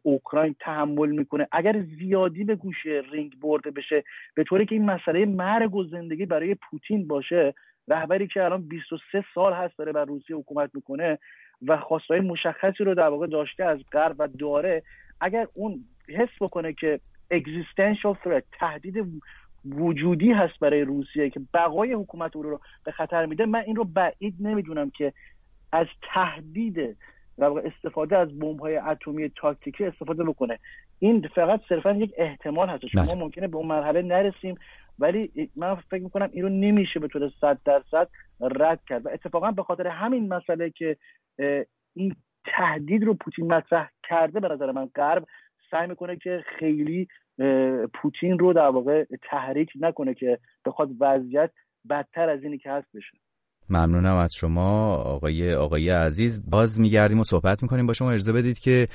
[0.03, 1.47] اوکراین تحمل می‌کنه.
[1.51, 4.03] اگر زیادی به گوش رینگ برده بشه
[4.35, 7.53] به طوری که این مسئله مرگ و زندگی برای پوتین باشه
[7.87, 11.17] رهبری که الان 23 سال هست داره بر روسیه حکومت می‌کنه
[11.67, 14.83] و خواستهای مشخصی رو در واقع داشته از غرب و داره
[15.21, 16.99] اگر اون حس بکنه که
[17.33, 19.21] existential threat تهدید
[19.65, 23.83] وجودی هست برای روسیه که بقای حکومت او رو به خطر میده من این رو
[23.83, 25.13] بعید نمی‌دونم که
[25.71, 26.97] از تهدید
[27.37, 30.59] و استفاده از بمب های اتمی تاکتیکی استفاده بکنه.
[30.99, 32.87] این فقط صرفا یک احتمال هست.
[32.87, 33.15] شما بله.
[33.15, 34.55] ممکنه به اون مرحله نرسیم
[34.99, 38.09] ولی من فکر می‌کنم این رو نمیشه به طور صد درصد
[38.41, 39.05] رد کرد.
[39.05, 40.97] و اتفاقا به خاطر همین مسئله که
[41.93, 42.15] این
[42.45, 45.25] تهدید رو پوتین مطرح کرده به نظر من غرب
[45.71, 47.07] سعی می‌کنه که خیلی
[48.01, 51.51] پوتین رو در واقع تحریک نکنه که بخواد وضعیت
[51.89, 53.17] بدتر از اینی که هست بشه.
[53.69, 56.49] ممنونم از شما آقای آقای عزیز.
[56.49, 57.87] باز میگردیم و صحبت می‌کنیم.
[57.87, 58.87] با شما اجازه بدید که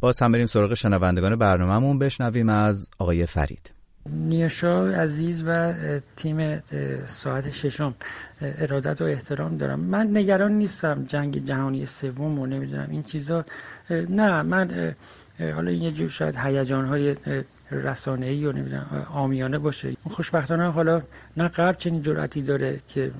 [0.00, 1.98] باز هم بریم سراغ شنوندگان برنامهمون.
[1.98, 3.74] بشنویم از آقای فرید.
[4.06, 5.72] نیاشا عزیز و
[6.16, 6.58] تیم
[7.04, 7.94] ساعت ششم.
[8.40, 9.80] ارادت و احترام دارم.
[9.80, 13.44] من نگران نیستم جنگ جهانی سوم و نمی‌دونم این چیزا.
[13.90, 14.94] نه من
[15.40, 17.14] حالا این یه جور شاید هیجان های
[17.70, 18.52] رسانه ای و
[19.12, 21.02] آمیانه باشه خوشبختانه حالا
[21.36, 23.10] نه غرب چنین جرأتی داره که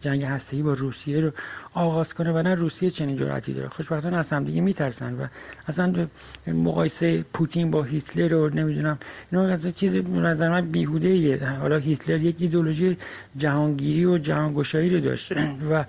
[0.00, 1.32] جنگ هسته‌ای با روسیه رو
[1.74, 5.26] آغاز کنه و نه روسیه چنین جرأتی داره خوشبختانه از هم دیگه میترسن و
[5.68, 6.06] اصلا
[6.46, 8.98] مقایسه پوتین با هیتلر رو نمی‌دونم
[9.32, 11.46] اینا از چیز نظر من بیهوده ایه.
[11.46, 12.98] حالا هیتلر یک ایدولوژی
[13.36, 15.32] جهانگیری و جهانگشایی رو داشت
[15.70, 15.84] و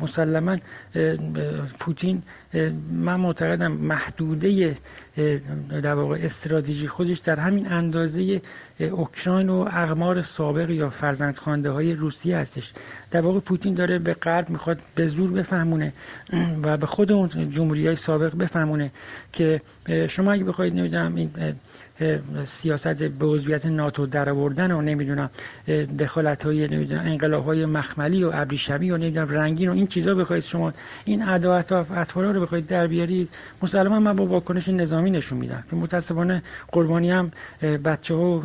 [0.00, 0.56] مسلما
[1.78, 2.22] پوتین
[2.92, 4.76] من معتقدم محدوده
[5.82, 8.42] در واقع استراتژی خودش در همین اندازه
[8.80, 12.72] اوکراین و اقمار سابق یا فرزندخوانده های روسیه هستش.
[13.10, 15.92] در واقع پوتین داره به غرب می‌خواد به زور بفهمونه
[16.62, 18.90] و به خود اون جمهوری های سابق بفهمونه
[19.32, 19.60] که
[20.08, 21.30] شما اگه بخواید نمی‌دونم این
[22.44, 25.30] سیاست به عضویت ناتو در آوردن و نمی‌دونم
[25.98, 30.42] دخالت های نمی‌دونم انقلاب های مخملی و ابریشمی و نمی‌دونم رنگین و این چیزا بخواید
[30.42, 30.72] شما
[31.04, 33.28] این ادوات و اطفال رو بخواید در بیارید.
[33.62, 37.30] مسلما من با واکنش نظامی نشون میدم که متاسفانه قربانی هم
[37.84, 38.42] بچه ها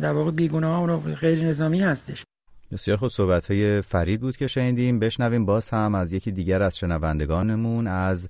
[0.00, 2.24] در واقع بیگناه و غیر نظامی هستش.
[2.72, 4.98] بسیار خوب صحبت های فرید بود که شنیدیم.
[4.98, 8.28] بشنویم باز هم از یکی دیگر از شنوندگانمون از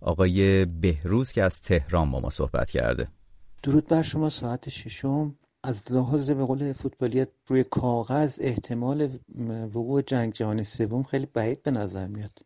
[0.00, 3.08] آقای بهروز که از تهران با ما صحبت کرده.
[3.62, 5.34] درود بر شما ساعت ششم.
[5.62, 9.18] از لحاظ به قول فوتبالیت روی کاغذ احتمال
[9.74, 12.38] وقوع جنگ جهانی سوم خیلی بعید به نظر میاد.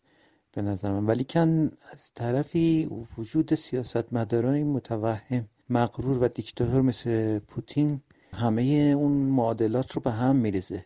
[0.53, 1.07] به نظر من.
[1.07, 8.01] ولی کن از طرفی وجود سیاستمداران متوهم مغرور و دیکتاتور مثل پوتین
[8.35, 8.63] همه
[8.99, 10.85] اون معادلات رو به هم میریزه.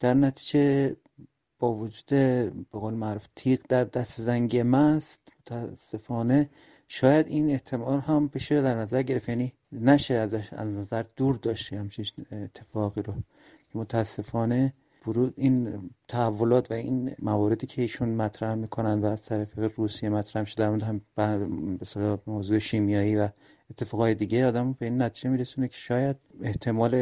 [0.00, 0.96] در نتیجه
[1.58, 6.50] با وجود به قول معروف تیغ در دست زنگ مست متاسفانه
[6.92, 11.78] شاید این احتمال هم بشه در نظر گرفت یعنی نشه ازش از نظر دور داشته
[11.78, 13.14] همچین اتفاقی رو.
[13.74, 14.72] متاسفانه
[15.06, 20.44] برود این تحولات و این مواردی که ایشون مطرح می‌کنن و از طرف روسیه مطرح
[20.44, 23.28] شده هم به موضوع شیمیایی و
[23.70, 26.94] اتفاقای دیگه آدم به این نتیجه میرسونه که شاید احتمال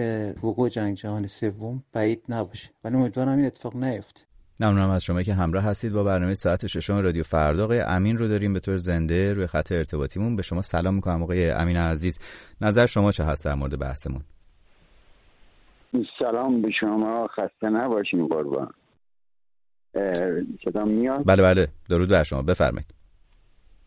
[0.42, 2.70] وقوع جنگ جهانی سوم بعید نباشه.
[2.84, 4.20] ولی امیدوارم این اتفاق نیفته.
[4.60, 7.64] ممنونم از شما که همراه هستید با برنامه ساعت ششم رادیو فردا.
[7.64, 10.36] آقای امین رو داریم به طور زنده روی خط ارتباطیمون.
[10.36, 12.18] به شما سلام می‌کنم آقای امین عزیز.
[12.60, 14.20] نظر شما چه هست در مورد بحثمون؟
[16.18, 17.26] سلام به شما.
[17.26, 18.70] خسته نباشین قربان.
[20.64, 21.68] صدا میاد؟ بله بله.
[21.90, 22.42] درود بر شما.
[22.42, 22.94] بفرمایید.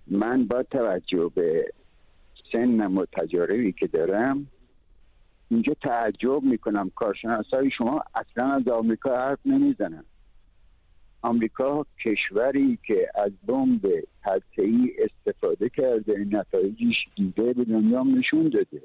[0.07, 1.65] من با توجه به
[2.51, 4.47] سنم و تجاربی که دارم
[5.49, 6.91] اینجا تعجب می‌کنم.
[6.95, 10.03] کارشناسای شما اصلا از آمریکا حرف نمی‌زنن.
[11.21, 13.86] آمریکا کشوری که از بمب
[14.57, 18.82] ای استفاده کرده نتایجش دیده به دنیا نشون داده.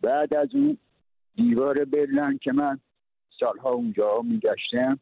[0.00, 0.78] بعد از اون
[1.34, 2.78] دیوار برلن که من
[3.40, 4.98] سالها اونجا میگشتم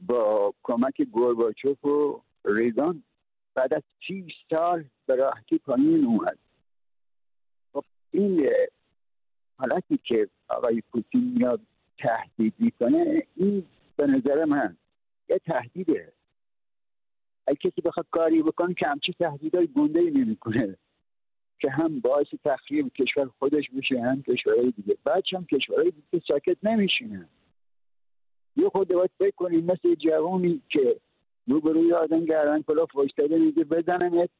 [0.00, 3.02] با کمک گورباچوف و ریگان
[3.54, 6.38] بعد از سی سال به راحتی پایین اومد.
[7.72, 8.50] خب این
[9.56, 11.60] حالتی که آقای پوتین میاد
[11.98, 13.66] تهدید می‌کنه این
[14.00, 14.76] به نظر من
[15.28, 16.12] یه تهدیده.
[17.46, 20.76] اگه کسی بخواد کاری بکنه که همچی تهدیدهای گنده ای نمی‌کنه.
[21.58, 24.96] که هم باعث تخریب کشور خودش بشه هم کشورهای دیگه.
[25.04, 27.28] بعد هم کشورهای دیگه ساکت نمیشینه
[28.56, 31.00] یه خود باید فکر کنیم مثل جوانی که
[31.46, 34.30] روبروی آدم گردن کلاف وایستاده میگه بزنمت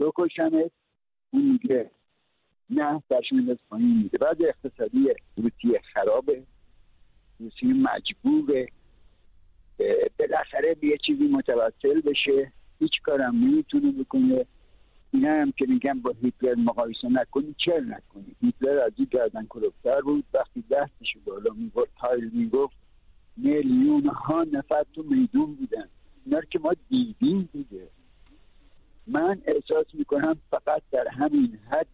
[0.00, 0.70] بکشمت.
[1.30, 1.90] اون میگه
[2.70, 6.42] نه برش مینداز پایین میده بعد اقتصادی روسیه خرابه.
[7.40, 8.68] روسیه مجبوره
[10.18, 12.52] بالاخره به یه چیزی متوسل بشه.
[12.78, 14.46] هیچ کارم نمی‌تونه بکنه.
[15.12, 20.00] اینا هم که میگم با هیتلر مقایسه نکنی چرا نکنی؟ هیتلر از این گردن کلوفتر
[20.00, 20.24] بود.
[20.34, 22.76] وقتی دستش بالا می‌گفت تایل می‌گفت
[23.36, 25.88] میلیون ها نفر تو میدون بودن.
[26.26, 27.88] اینا که ما دیدیم دیگه.
[29.06, 31.86] من احساس می‌کنم فقط در همین حد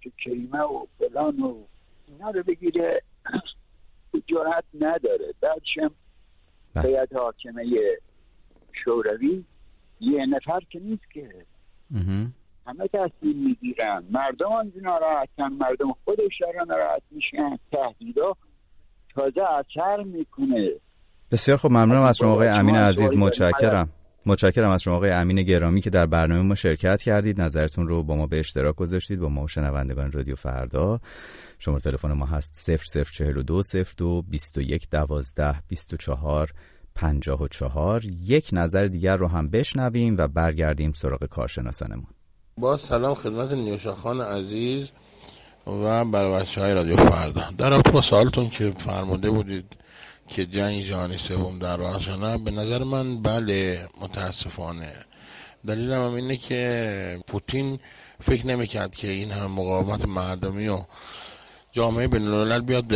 [0.00, 1.64] که کریمه و فلان و
[2.08, 3.02] اینا رو بگیره.
[4.26, 5.34] جرأت نداره.
[5.40, 5.94] بعدشم
[6.74, 7.06] بله.
[7.14, 7.64] حاکمه
[8.84, 9.44] شوروی
[10.00, 11.28] یه نفر که نیست که.
[12.66, 14.04] همه تصمیم می‌گیرن.
[14.10, 15.48] مردم از ناراحتن.
[15.48, 17.58] مردم خودش دارن ناراحت میشن.
[17.72, 18.36] تهدیدا
[19.14, 20.70] تازه اثر می‌کنه.
[21.32, 21.70] بسیار خوب.
[21.70, 23.16] ممنونم از شما آقای امین عزیز.
[23.16, 23.88] متشکرم.
[24.26, 27.40] متشکرم از شما آقای امین گرامی که در برنامه ما شرکت کردید.
[27.40, 31.00] نظرتون رو با ما به اشتراک گذاشتید با ما شنوندگان رادیو فردا.
[31.58, 33.62] شماره تلفن ما هست 0042
[33.96, 36.50] 02 21 12 24
[36.94, 42.06] 54 یک نظر دیگر رو هم بشنویم و برگردیم سراغ کارشناسانمون.
[42.58, 44.90] با سلام خدمت نیوشاخان عزیز
[45.66, 47.42] و بر بچه های رادیو فردا.
[47.58, 49.83] در رابطه با سالتون که فرموده بودید
[50.28, 54.92] که جنگ جهانی سوم در راه به نظر من بله متاسفانه.
[55.66, 57.78] دلیلم هم اینه که پوتین
[58.20, 60.84] فکر نمی‌کرد که این هم مقاومت مردمی و
[61.72, 62.94] جامعه بین بیاد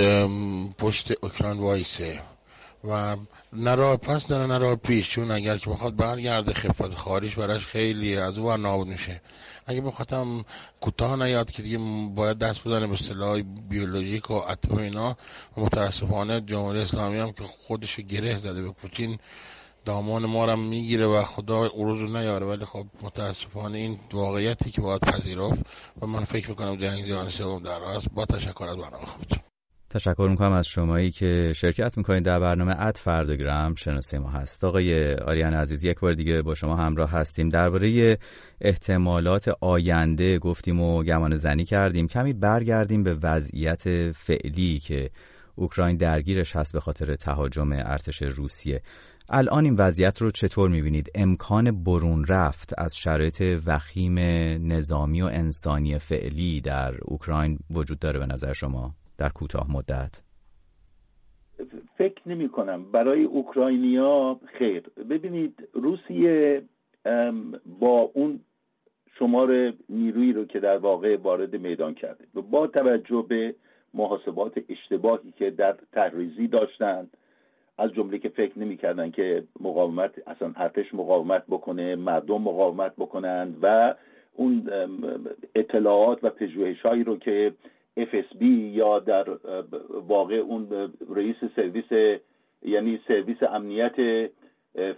[0.79, 2.21] پشت اوکراین وایسه.
[2.85, 3.17] و
[3.53, 8.39] نراه پس داره نراه پیش چون اگر که بخواد برگرده خفت خارج براش خیلی از
[8.39, 9.21] او نابود میشه.
[9.69, 10.45] اگه بخواد هم
[10.81, 11.79] کوتاه نیاد که دیگه
[12.15, 15.17] باید دست بزنه به سلاح بیولوژیک و اتم اینا.
[15.57, 19.19] و متاسفانه جمهوری اسلامی هم که خودش گره زده به پوتین
[19.85, 22.47] دامان ما رو می‌گیره و خدا رو نیاره.
[22.47, 25.63] ولی خب متاسفانه این واقعیتی که باید پذیرفت
[26.03, 27.79] و من فکر می‌کنم جنگ جهانی سوم در
[28.15, 29.48] با تشکر از برنامه خودتون.
[29.91, 34.65] تشکر می‌کنم از شمایی که شرکت می‌کنید در برنامه اد فردگرام شناسه ما هست.
[34.65, 37.49] آقای آریان عزیز یک بار دیگه با شما همراه هستیم.
[37.49, 38.19] درباره
[38.61, 42.09] احتمالات آینده گفتیم و گمان زنی کردیم.
[42.09, 45.11] کمی برگردیم به وضعیت فعلی که
[45.55, 48.83] اوکراین درگیرش هست به خاطر تهاجم ارتش روسیه.
[49.29, 54.19] الان این وضعیت رو چطور می‌بینید؟ امکان برون رفت از شرایط وخیم
[54.73, 60.23] نظامی و انسانی فعلی در اوکراین وجود داره به نظر شما؟ در کوتاه مدت.
[61.97, 62.93] فکر نمی کنم.
[62.93, 64.83] برای اوکراینیا خیر.
[65.11, 66.63] ببینید روسیه
[67.81, 68.41] با اون
[69.19, 73.55] شمار نیرویی رو که در واقع وارد میدان کرده با توجه به
[73.95, 77.17] محاسبات اشتباهی که در تحریزی داشتند
[77.79, 83.95] از جمله که فکر نمی‌کردن که مقاومت اصلا ارتش مقاومت بکنه مردم مقاومت بکنند و
[84.35, 84.71] اون
[85.55, 87.53] اطلاعات و پژوهش هایی رو که
[87.99, 88.43] FSB
[88.73, 89.27] یا در
[90.09, 92.21] واقع اون رئیس سرویس
[92.63, 93.97] یعنی سرویس امنیت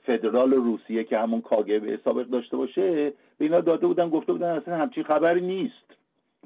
[0.07, 4.77] فدرال روسیه که همون کاگب سابق داشته باشه به اینا داده بودن گفته بودن اصلا
[4.77, 5.97] همچین خبری نیست.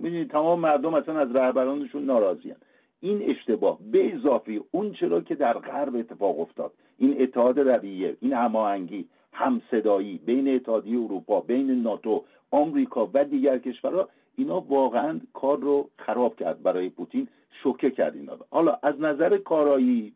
[0.01, 2.57] می‌دونید تمام مردم اصلا از رهبرانشون ناراضیان
[3.01, 6.73] این اشتباه به اضافه اون چرا که در غرب اتفاق افتاد.
[6.99, 14.09] این اتحاد رویه این هماهنگی همصدایی بین اتحادیه اروپا بین ناتو آمریکا و دیگر کشورها
[14.37, 17.29] اینا واقعا کار رو خراب کرد برای پوتین
[17.63, 20.15] شوکه کرد اینا حالا از نظر کارایی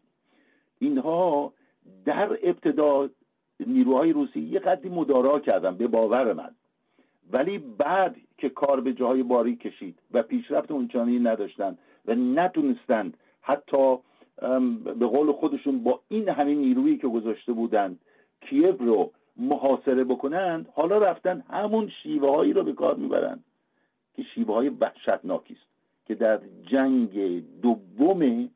[0.79, 1.53] اینها
[2.05, 3.09] در ابتدا
[3.67, 6.51] نیروهای روسی یه قدری مدارا کردن به باور من.
[7.33, 13.99] ولی بعد که کار به جاهای باری کشید و پیشرفت اونچانی نداشتن و نتونستند حتی
[14.99, 18.01] به قول خودشون با این همین نیرویی که گذاشته بودند
[18.41, 23.45] کیف رو محاصره بکنند حالا رفتن همون شیوه هایی رو به کار می‌برند
[24.19, 25.67] که شیوه های وحشتناکی است
[26.07, 26.41] که در
[26.71, 28.51] جنگ دوم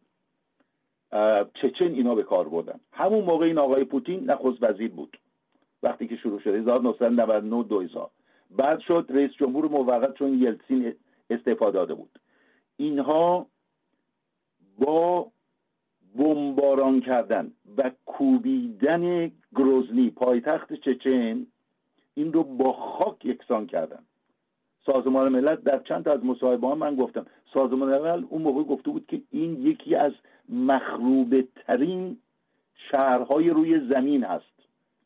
[1.55, 2.81] چچن اینا به کار بردن.
[2.93, 5.19] همون موقع این آقای پوتین نخست وزیر بود.
[5.83, 8.11] وقتی که شروع شد 1999 2000
[8.51, 10.95] بعد شد رئیس جمهور موقت چون یلتسین
[11.31, 12.19] استعفا داده بود.
[12.77, 13.47] اینها
[14.79, 15.27] با
[16.17, 21.47] بمباران کردن و کوبیدن گروزنی پایتخت چچن
[22.15, 24.03] این رو با خاک یکسان کردن.
[24.87, 27.27] سازمان ملل در چند تا از مصاحبه ها من گفتم.
[27.55, 30.13] سازمان ملل اون موقع گفته بود که این یکی از
[30.49, 32.19] مخروبه ترین
[32.91, 34.53] شهرهای روی زمین هست.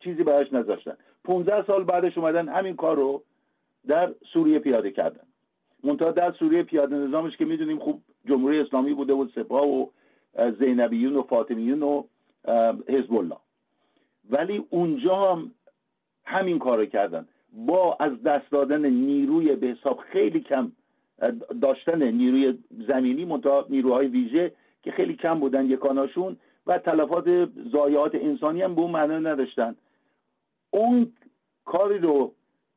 [0.01, 0.97] چیزی براش نذاشتن.
[1.25, 3.23] 15 سال بعدش اومدن همین کار رو
[3.89, 5.27] در سوریه پیاده کردن.
[5.85, 9.87] منتها در سوریه پیاده نظامش که می‌دونیم خوب جمهوری اسلامی بوده و سپاه و
[10.59, 12.03] زینبیون و فاطمیون و
[12.89, 13.37] حزب الله.
[14.31, 15.51] ولی اونجا هم
[16.25, 17.29] همین کار کردن.
[17.57, 20.73] با از دست دادن نیروی به حساب خیلی کم
[21.63, 24.53] داشتن نیروی زمینی منتها نیروهای ویژه
[24.83, 26.37] که خیلی کم بودن یکاناشون
[26.67, 29.77] و تلفات ضایعات انسانی هم به اون معنا نداشتن.
[30.71, 31.13] اون
[31.65, 32.33] کاری رو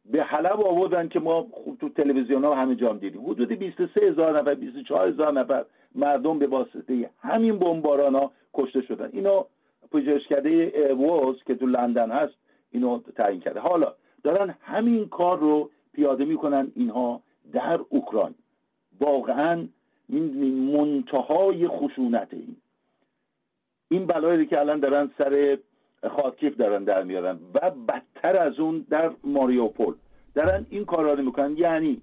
[0.06, 1.48] به حلب آوردن که ما
[1.80, 3.26] تو تلویزیون ها همه جام دیدیم.
[3.26, 5.66] حدود 23 هزار نفر 24 هزار نفر
[5.96, 9.10] مردم به واسطه همین بمباران ها کشته شدن.
[9.14, 9.44] اینو
[9.92, 12.34] پژوهشکده ایروز که تو لندن هست
[12.72, 13.60] اینو تعیین کرده.
[13.60, 13.94] حالا
[14.24, 17.22] دارن همین کار رو پیاده می‌کنن اینها
[17.54, 18.36] در اوکراین.
[19.02, 19.68] واقعا
[20.74, 22.56] منتهای خشونت این.
[23.92, 25.58] این بلایی که الان دارن سر
[26.18, 29.96] خاکیف دارن در میارن و بدتر از اون در ماریوپول.
[30.36, 31.58] دارن این کارا رو می‌کنن.
[31.58, 32.02] یعنی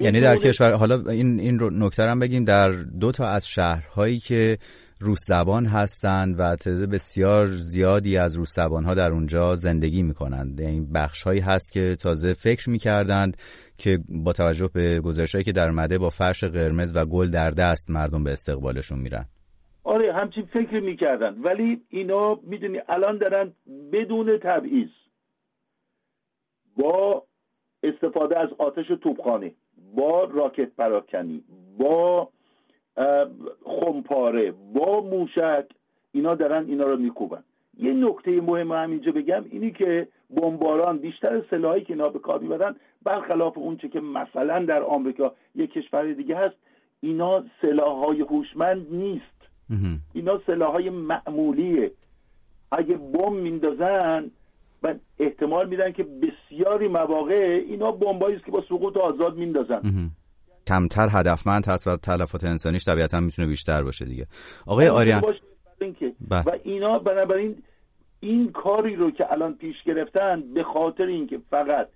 [0.00, 4.18] یعنی در کشور حالا این این رو نکته هم بگیم در دو تا از شهرهایی
[4.18, 4.58] که
[5.02, 10.60] روس زبان هستند و تعداد بسیار زیادی از روس زبان ها در اونجا زندگی می‌کنند.
[10.60, 13.36] یعنی بخش هایی هست که تازه فکر می‌کردند
[13.78, 17.90] که با توجه به گزارشهایی که در مده با فرش قرمز و گل در دست
[17.90, 19.24] مردم به استقبالشون میرن.
[19.84, 21.38] آره همچین فکر می‌کردن.
[21.38, 23.52] ولی اینا می‌دونی الان دارن
[23.92, 24.90] بدون تبعیض
[26.76, 27.26] با
[27.82, 29.54] استفاده از آتش توپخانه
[29.96, 31.44] با راکت پراکنی
[31.78, 32.31] با
[33.64, 34.52] خمپاره.
[34.74, 35.66] با موشک
[36.12, 37.42] اینا دارن اینا رو میکوبن.
[37.78, 42.76] یه نکته مهم همینجا بگم اینی که بمباران بیشتر سلاحی که اینا به کار می‌برن
[43.02, 46.54] برخلاف اونچه که مثلا در آمریکا یک کشور دیگه هست
[47.00, 49.24] اینا سلاحهای هوشمند نیست.
[50.12, 51.92] اینا سلاحهای معمولیه.
[52.72, 54.30] اگه بم میندازن
[54.82, 59.80] و احتمال میدن که بسیاری مواقع اینا بمبایی است که با سقوط آزاد میندازن.
[60.66, 64.26] کمتر هدفمند هست و تلفات انسانیش طبیعتا می‌تونه بیشتر باشه دیگه.
[64.66, 65.22] آقای آریان.
[66.28, 66.42] بله.
[66.46, 67.62] و اینا بنابراین
[68.20, 71.88] این کاری رو که الان پیش گرفتن به خاطر اینکه فقط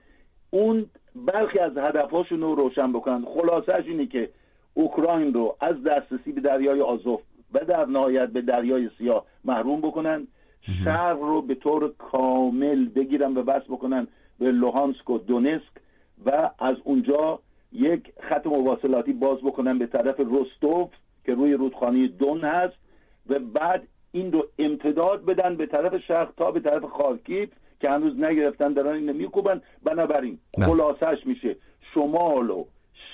[0.51, 3.25] اون برخی از هدفهاشون رو روشن بکنن.
[3.25, 4.31] خلاصش اینه که
[4.75, 7.21] اوکراین رو از دسترسی به دریای آزوف
[7.55, 10.27] و در نهایت به دریای سیاه محروم بکنن.
[10.85, 14.07] شرق رو به طور کامل بگیرن و بس بکنن
[14.39, 15.73] به لوهانسک و دونسک
[16.27, 17.41] و از اونجا
[17.73, 20.89] یک خط مواصلاتی باز بکنن به طرف رستوف
[21.25, 22.77] که روی رودخانه دون هست
[23.29, 27.49] و بعد این رو امتداد بدن به طرف شرق تا به طرف خارکیف
[27.81, 30.39] که هنوز نگرفتن دارن اینو میکوبن بنابراین.
[30.65, 31.57] خلاصش میشه
[31.95, 32.65] شمال و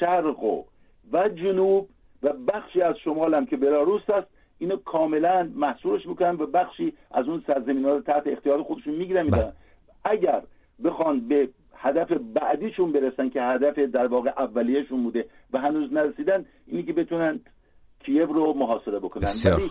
[0.00, 0.64] شرق و
[1.12, 1.88] و جنوب
[2.22, 4.26] و بخشی از شمال هم که بلاروس هست
[4.58, 9.24] اینو کاملا محصولش می‌کنن و بخشی از اون سرزمین ها رو تحت اختیار خودشون می‌گیرن
[9.24, 9.52] میدن بله.
[10.04, 10.42] اگر
[10.84, 11.48] بخوان به
[11.82, 17.40] هدف بعدیشون برسن که هدف در واقع اولیهشون بوده و هنوز نرسیدن اینی که بتونن
[18.04, 19.28] کیف رو محاصره بکنن.
[19.44, 19.70] ولی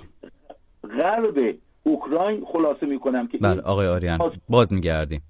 [0.99, 5.21] غرب اوکراین خلاصه می‌کنم که بله آقای آریان باز میگردیم.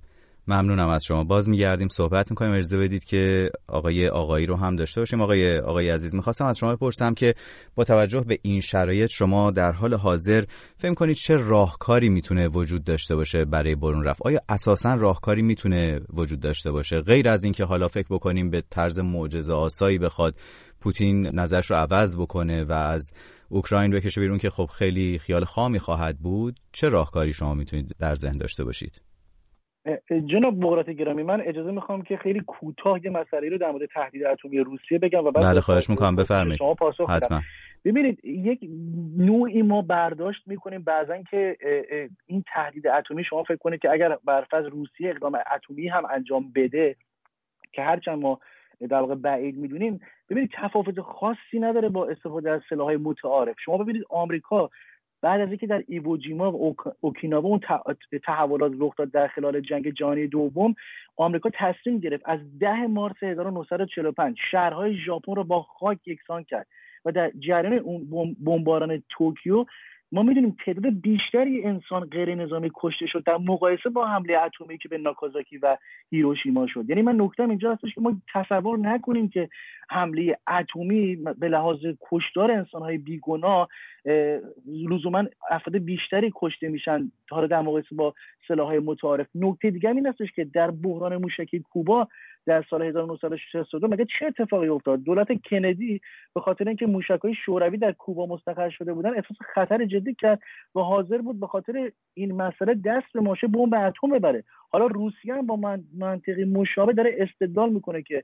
[0.47, 1.23] ممنونم از شما.
[1.23, 2.51] باز میگردیم صحبت می‌کنیم.
[2.51, 5.21] ارزه بدید که آقای آقایی رو هم داشته باشیم.
[5.21, 7.35] آقای آقای عزیز می‌خواستم از شما بپرسم که
[7.75, 10.43] با توجه به این شرایط شما در حال حاضر
[10.77, 16.01] فهم کنید چه راهکاری می‌تونه وجود داشته باشه برای برون رفت؟ آیا اساسا راهکاری می‌تونه
[16.13, 20.35] وجود داشته باشه؟ غیر از اینکه حالا فکر بکنیم به طرز معجزه آسایی بخواد
[20.81, 23.11] پوتین نظرش رو عوض بکنه و از
[23.49, 28.15] اوکراین بکشه بیرون که خب خیلی خیال خامی خواهد بود چه راهکاری شما می‌تونید در
[28.15, 29.01] ذهن داشته باشید؟
[30.25, 34.23] جناب بغرات گرامی من اجازه می‌خوام که خیلی کوتاه یه مسئله رو در مورد تهدید
[34.23, 36.15] اتمی روسیه بگم و بعد بله خواهش می‌کنم.
[36.15, 36.57] بفرمایید.
[36.57, 37.41] شما پاسخ حتما.
[37.85, 38.59] ببینید یک
[39.17, 41.57] نوعی ما برداشت می‌کنیم بعضا که
[42.25, 46.95] این تهدید اتمی شما فکر کنید که اگر برفض روسیه اقدام اتمی هم انجام بده
[47.71, 48.39] که هرچند ما
[48.89, 53.55] در واقع بعید می‌دونیم ببینید تفاوت خاصی نداره با استفاده از سلاحهای متعارف.
[53.65, 54.69] شما ببینید آمریکا
[55.21, 57.59] بعد از اینکه در ایووجیما و اوکیناوا اون
[58.23, 60.75] تحولات رخ داد در خلال جنگ جهانی دوم
[61.17, 66.67] آمریکا تصمیم گرفت از ده مارس 1945 شهرهای ژاپن رو با خاک یکسان کرد
[67.05, 69.65] و در جریان اون بمباران توکیو
[70.11, 74.89] ما می‌دونیم تعداد بیشتری انسان غیر نظامی کشته شد در مقایسه با حمله اتمی که
[74.89, 75.77] به ناکازاکی و
[76.09, 76.89] هیروشیما شد.
[76.89, 79.49] یعنی من نکتم اینجا هستش که ما تصور نکنیم که
[79.89, 81.77] حمله اتمی به لحاظ
[82.11, 83.67] کشتار انسانهای بیگناه
[84.89, 87.11] لزوما افراد بیشتری کشته میشن.
[87.29, 88.13] تا در مقایسه با
[88.47, 89.27] سلاحهای متعارف.
[89.35, 92.07] نکته دیگه این هستش که در بحران موشکی کوبا
[92.45, 96.01] در سال 1962 مگه چه اتفاقی افتاد؟ دولت کندی
[96.35, 100.39] به خاطر اینکه موشکهای شوروی در کوبا مستقر شده بودن احساس خطر جدی کرد
[100.75, 104.43] و حاضر بود به خاطر این مسئله دست به ماشه بمب اتم ببره.
[104.69, 108.23] حالا روسیه هم با منطقی مشابه داره استدلال می‌کنه که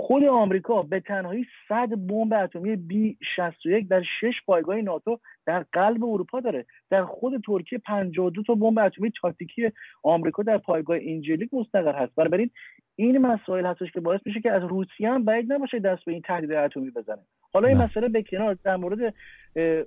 [0.00, 6.04] خود آمریکا به تنهایی 100 بمب اتمی بی 61 در شش پایگاه ناتو در قلب
[6.04, 6.66] اروپا داره.
[6.90, 9.70] در خود ترکیه 52 تا بمب اتمی تاکتیکی
[10.02, 12.14] آمریکا در پایگاه اینجلیک مستقر هست.
[12.14, 12.50] بنابراین
[12.96, 16.22] این مسائل هستش که باعث میشه که از روسیه هم بعید نباشه دست به این
[16.22, 17.22] تهدید اتمی بزنه.
[17.52, 19.14] حالا این مسئله به کنار در مورد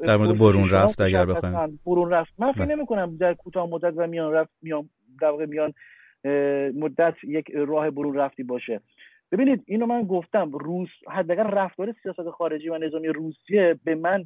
[0.01, 1.79] در مورد برون رفت اگر بخوایم.
[1.85, 2.33] برون رفت.
[2.39, 4.89] من فکر نمی کنم در کوتاه مدت و میان رفت میان
[5.21, 5.73] در واقع میان
[6.75, 8.81] مدت یک راه برون رفتی باشه.
[9.31, 14.25] ببینید اینو من گفتم روس حداقل رفتار سیاست خارجی و نظامی روسیه به من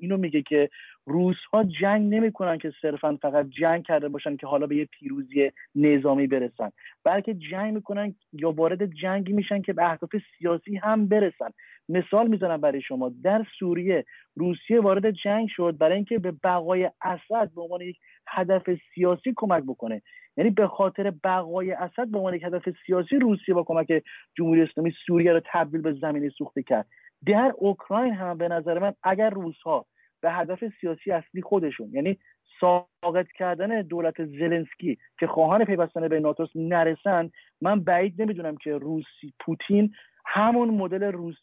[0.00, 0.70] اینو میگه که
[1.06, 5.52] روس ها جنگ نمی‌کنن که صرفا فقط جنگ کرده باشن که حالا به یه پیروزی
[5.74, 6.70] نظامی برسن
[7.04, 11.50] بلکه جنگ می‌کنن یا وارد جنگی میشن که به اهداف سیاسی هم برسن.
[11.88, 14.04] مثال می‌زنم برای شما در سوریه
[14.36, 17.96] روسیه وارد جنگ شد برای اینکه به بقای اسد به عنوان یک
[18.28, 18.62] هدف
[18.94, 20.02] سیاسی کمک بکنه.
[20.36, 24.02] یعنی به خاطر بقای اسد به عنوان یک هدف سیاسی روسیه با کمک
[24.38, 26.86] جمهوری اسلامی سوریه رو تبدیل به زمینه سوخته کرد.
[27.26, 29.86] در اوکراین هم به نظر من اگر روسها
[30.20, 32.18] به هدف سیاسی اصلی خودشون یعنی
[32.60, 39.32] ساقط کردن دولت زلنسکی که خواهان پیوستن به ناتوس نرسن من بعید نمی‌دونم که روسی
[39.40, 39.92] پوتین
[40.26, 41.36] همون مدل روس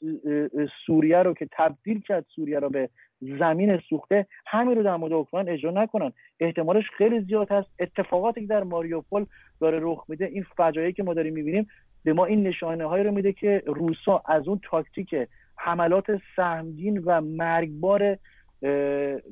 [0.85, 2.89] سوریه رو که تبدیل کرد سوریه رو به
[3.21, 6.13] زمین سوخته همین رو در مورد اوکراین اجرا نکنن.
[6.39, 7.69] احتمالش خیلی زیاد هست.
[7.79, 9.25] اتفاقاتی که در ماریوپول
[9.59, 11.67] داره رخ میده این فجایعی که ما داریم می‌بینیم
[12.03, 15.15] به ما این نشانه هایی رو میده که روسا از اون تاکتیک
[15.57, 16.05] حملات
[16.35, 18.17] سهمگین و مرگبار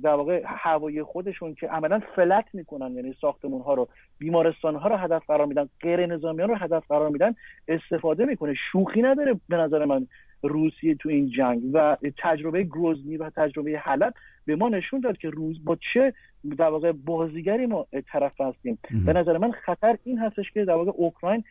[0.03, 3.87] در واقع هوایی خودشون که عملا فلت می‌کنن یعنی ساختمون ها رو
[4.17, 7.35] بیمارستان ها رو هدف قرار میدن غیر نظامیان رو هدف قرار میدن
[7.67, 8.53] استفاده می‌کنه.
[8.71, 10.07] شوخی نداره به نظر من.
[10.43, 14.13] روسیه تو این جنگ و تجربه گروزنی و تجربه حلب
[14.45, 16.13] به ما نشون داد که روز با چه
[16.57, 18.79] در واقع بازیگری ما طرف هستیم.
[19.05, 21.43] به نظر من خطر این هستش که در واقع اوکراین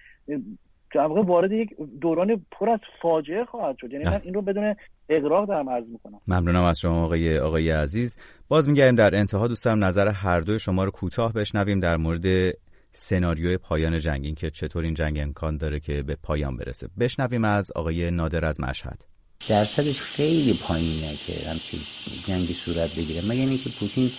[0.94, 3.92] در واقع وارد یک دوران پر از فاجعه خواهد شد.
[3.92, 4.74] یعنی من این رو بدون
[5.08, 6.20] اقراق دارم عرض می‌کنم.
[6.28, 8.18] ممنونم از شما آقای آقای عزیز.
[8.48, 9.48] باز میگردیم در انتها.
[9.48, 11.80] دوستم نظر هر دوی شما رو کوتاه بشنویم.
[11.80, 12.54] در مورد
[12.92, 16.88] سناریوی پایان جنگ این که چطور این جنگ امکان داره که به پایان برسه.
[16.98, 19.04] بشنویم از آقای نادر از مشهد.
[19.48, 21.86] درصدش خیلی پایینه که همچین
[22.26, 23.20] جنگی صورت بگیره.
[23.20, 24.12] مگر اینکه پوتین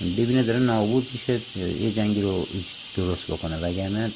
[0.00, 2.48] ببینه داره نابود میشه یه جنگی رو
[2.94, 3.56] درست بکنه.
[3.56, 4.14] وگرنه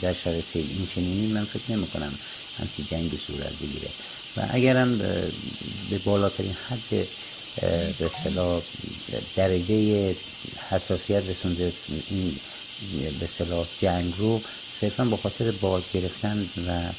[0.00, 2.18] در شرایط این چنینی من فکر نمی کنم
[2.54, 3.94] همچین جنگی صورت بگیره.
[4.36, 4.98] و اگرم
[5.90, 7.08] به بالاترین حد
[7.98, 8.10] به
[9.34, 10.16] درجه
[10.68, 11.72] حساسیت رسونده
[12.06, 12.40] این
[12.90, 16.92] به اصطلاح جنگ رو صرفا به خاطر باز گرفتن و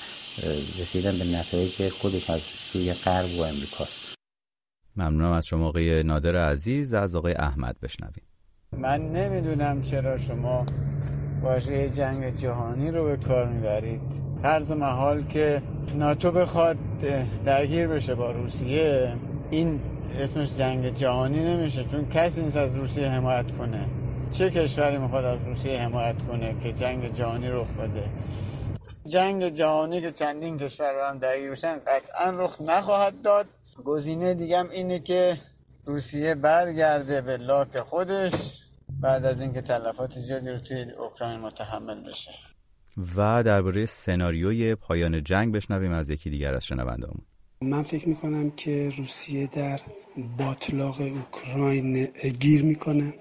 [0.77, 4.13] رسیدن به نتایج خودش از سوی غرب و امریکاست
[4.95, 6.93] ممنونم از شما آقای نادر عزیز.
[6.93, 8.23] از آقای احمد بشنویم.
[8.77, 10.65] من نمی‌دونم چرا شما
[11.41, 14.01] واژه جنگ جهانی رو به کار می‌برید.
[14.41, 15.61] فرض محال که
[15.95, 16.77] ناتو بخواد
[17.45, 19.13] درگیر بشه با روسیه
[19.51, 19.79] این
[20.19, 24.02] اسمش جنگ جهانی نمیشه چون کسی نیست از روسیه حمایت کنه.
[24.33, 28.09] چه کشوری می‌خواد از روسیه حمایت کنه که جنگ جهانی رخ بده؟
[29.05, 33.45] جنگ جهانی که چندین کشور هم درگیر بشن قطعا رخ نخواهد داد.
[33.85, 35.37] گزینه دیگم اینه که
[35.85, 38.33] روسیه برگرده به لاک خودش
[39.01, 42.31] بعد از اینکه تلفات زیادی رو توی اوکراین متحمل بشه.
[43.15, 47.25] و درباره سناریوی پایان جنگ بشنویم از یکی دیگر از شنوندهامون
[47.61, 49.79] من فکر می‌کنم که روسیه در
[50.37, 52.05] باطلاق اوکراین
[52.39, 53.13] گیر می‌کنه.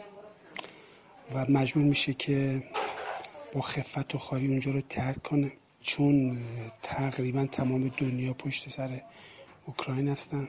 [1.35, 2.62] و مجبور میشه که
[3.53, 5.53] با خفت و خاری اونجا رو ترک کنه.
[5.80, 6.39] چون
[6.83, 9.03] تقریبا تمام دنیا پشت سر
[9.66, 10.49] اوکراین هستن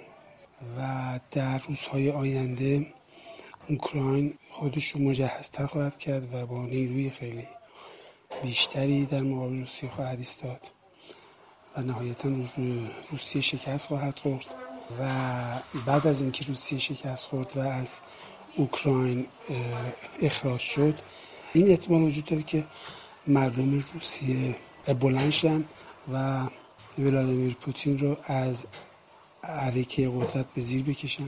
[0.77, 2.93] و در روزهای آینده
[3.69, 7.47] اوکراین خودش رو مجهزتر خواهد کرد و با نیروی خیلی
[8.43, 10.71] بیشتری در مقابل روسیه خواهد ایستاد
[11.77, 12.29] و نهایتا
[13.11, 14.45] روسیه شکست خواهد خورد
[14.99, 15.05] و
[15.85, 17.99] بعد از اینکه روسیه شکست خورد و از
[18.57, 19.25] اوکراین
[20.21, 20.99] اخراج شد.
[21.53, 22.63] این احتمال وجود داره که
[23.27, 24.55] مردم روسیه
[24.99, 25.65] بلند شدن
[26.13, 26.47] و
[26.99, 28.67] ولادیمیر پوتین رو از
[29.43, 31.23] عریکه قدرت به زیر بکشن.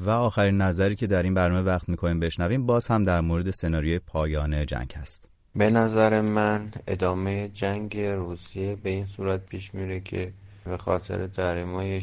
[0.00, 3.98] و آخرین نظری که در این برنامه وقت می‌کنیم بشنویم باز هم در مورد سناریوی
[3.98, 5.28] پایان جنگ هست.
[5.56, 10.32] به نظر من ادامه جنگ روسیه به این صورت پیش میره که
[10.64, 11.28] به خاطر
[11.64, 12.02] های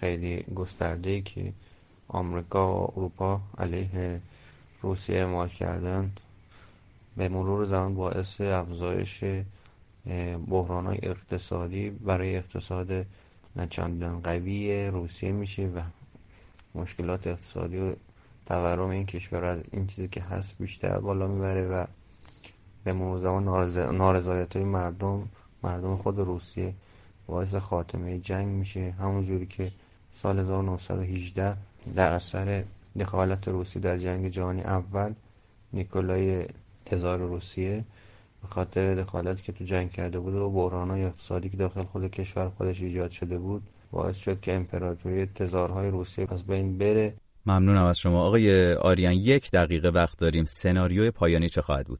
[0.00, 1.52] خیلی گسترده که
[2.08, 4.20] آمریکا و اروپا علیه
[4.82, 6.12] روسیه اعمال کردن.
[7.16, 9.24] به مرور زمان باعث افزایش
[10.48, 13.06] بحران اقتصادی برای اقتصاد
[13.56, 15.80] نچندان قوی روسیه میشه و
[16.74, 17.94] مشکلات اقتصادی و
[18.46, 21.84] تورم این کشور از این چیزی که هست بیشتر بالا می‌بره و
[22.84, 23.44] به مرور زمان
[23.96, 25.28] نارضایت های مردم
[25.62, 26.74] مردم خود روسیه
[27.26, 28.90] باعث خاتمه جنگ میشه.
[28.90, 29.72] همون جوری که
[30.12, 31.56] سال 1918
[31.96, 32.64] در اثر
[33.00, 35.12] دخالت روسیه در جنگ جهانی اول
[35.72, 36.44] نیکولای
[36.86, 37.84] تزار روسیه
[38.42, 42.48] به خاطر دخالتی که تو جنگ کرده بود و بحرانهای اقتصادی که داخل خود کشور
[42.48, 43.62] خودش ایجاد شده بود
[43.92, 47.14] باعث شد که امپراتوری تزارهای روسیه از بین بره.
[47.46, 48.26] ممنونم از شما.
[48.26, 50.44] آقای آریان یک دقیقه وقت داریم.
[50.44, 51.98] سناریوی پایانی چه خواهد بود؟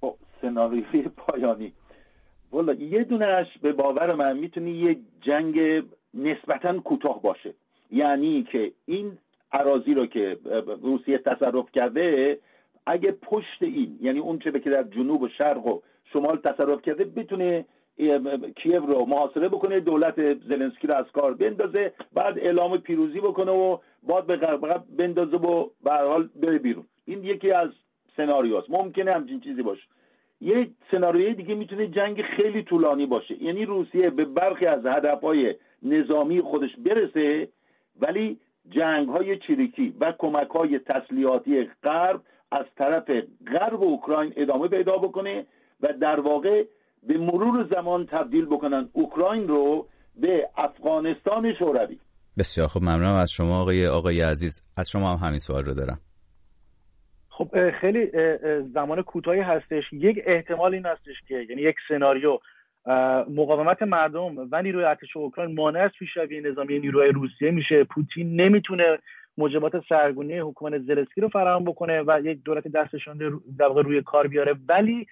[0.00, 1.72] خب سناریوی پایانی.
[2.52, 5.54] والا یه دونش به باور من می‌تونی یه جنگ
[6.14, 7.54] نسبتا کوتاه باشه.
[7.90, 9.18] یعنی که این
[9.52, 10.38] عراضی رو که
[10.82, 12.38] روسیه تصرف کرده
[12.86, 15.80] اگه پشت این یعنی اون چه که در جنوب و شرق و
[16.12, 17.64] شمال تصرف کرده بتونه
[18.56, 23.78] کیف رو محاصره بکنه دولت زلنسکی رو از کار بندازه بعد اعلام پیروزی بکنه و
[24.08, 26.84] بعد به غرب بندازه و به حال بره بیرون.
[27.04, 27.68] این یکی از
[28.16, 29.82] سناریوست ممکنه همچین چیزی باشه.
[30.40, 33.42] یه سناریوی دیگه می‌تونه جنگ خیلی طولانی باشه.
[33.42, 37.48] یعنی روسیه به برخی از هدفهای نظامی خودش برسه
[37.98, 38.40] ولی
[38.70, 42.20] جنگ های چریکی و کمک های تسلیحاتی غرب
[42.52, 43.10] از طرف
[43.46, 45.46] غرب اوکراین ادامه پیدا بکنه
[45.80, 46.64] و در واقع
[47.02, 51.98] به مرور زمان تبدیل بکنن اوکراین رو به افغانستان شوروی.
[52.38, 54.62] بسیار خوب ممنونم از شما آقای آقای عزیز.
[54.76, 56.00] از شما هم همین سوال رو دارم.
[57.28, 58.10] خب خیلی
[58.74, 59.84] زمان کوتاهی هستش.
[59.92, 62.38] یک احتمال این هستش که یعنی یک سناریو
[63.28, 67.84] مقاومت مردم و نیروی ارتش اوکراین مانع از پیشروی نظامی نیروهای روسیه میشه.
[67.84, 68.98] پوتین نمی‌تونه
[69.38, 74.54] موجبات سرگونی حکومت زلسکی رو فراهم بکنه و یک دولت دستشان در روی کار بیاره.
[74.68, 75.06] ولی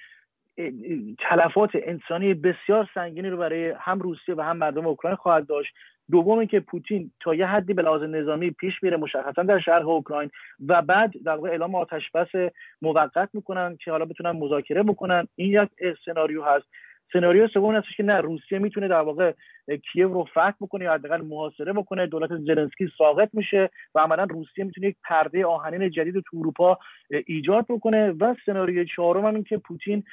[1.18, 5.74] تلفات انسانی بسیار سنگینی رو برای هم روسیه و هم مردم اوکراین خواهد داشت.
[6.10, 10.30] دوم که پوتین تا یه حدی به لحاظ نظامی پیش میره مشخصا در شرق اوکراین
[10.68, 12.50] و بعد در واقع اعلام آتش بس
[12.82, 15.28] موقت می‌کنن که حالا بتونن مذاکره بکنن.
[15.36, 15.68] این یک
[16.04, 16.66] سناریو هست.
[17.12, 19.32] سناریو سوم هستش که نه روسیه می‌تونه در واقع
[19.92, 22.06] کیو رو فتح بکنه یا حداقل محاصره بکنه.
[22.06, 26.78] دولت زلنسکی ساقط میشه و عملا روسیه می‌تونه یک پرده آهنین جدید تو اروپا
[27.26, 28.10] ایجاد بکنه.
[28.10, 30.04] و سناریوی چهارم هم این که پوتین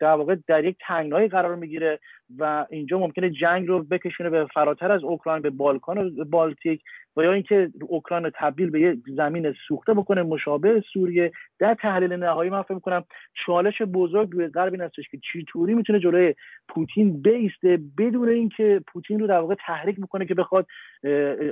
[0.00, 1.98] در واقع در یک تنگنایی قرار می‌گیره
[2.38, 6.82] و اینجا ممکنه جنگ رو بکشونه به فراتر از اوکراین به بالکان و بالتیک
[7.16, 11.32] و یا اینکه اوکراین تبدیل به یک زمین سوخته بکنه مشابه سوریه.
[11.58, 13.04] در تحلیل نهایی من فکر می‌کنم
[13.46, 16.34] چالش بزرگ روی غرب این هستش که چطوری می‌تونه جلوی
[16.68, 20.66] پوتین بیسته بدون اینکه پوتین رو در واقع تحریک بکنه که بخواد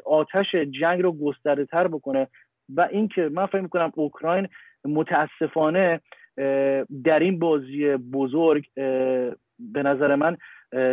[0.05, 2.29] آتش جنگ رو گسترده تر بکنه.
[2.77, 4.49] و اینکه من فکر می‌کنم اوکراین
[4.85, 6.01] متاسفانه
[7.05, 8.65] در این بازی بزرگ
[9.59, 10.37] به نظر من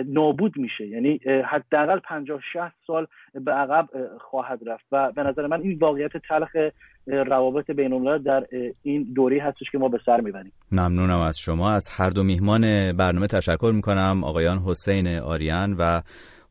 [0.05, 0.87] نابود میشه.
[0.87, 4.85] یعنی حداقل 50 60 سال به عقب خواهد رفت.
[4.91, 6.49] و به نظر من این واقعیت تلخ
[7.07, 8.45] روابط بین در
[8.83, 10.51] این دوره هستش که ما به سر می‌بریم.
[10.71, 11.71] ممنونم از شما.
[11.71, 12.61] از هر دو میهمان
[12.97, 14.21] برنامه تشکر می‌کنم.
[14.23, 16.01] آقایان حسین آریان و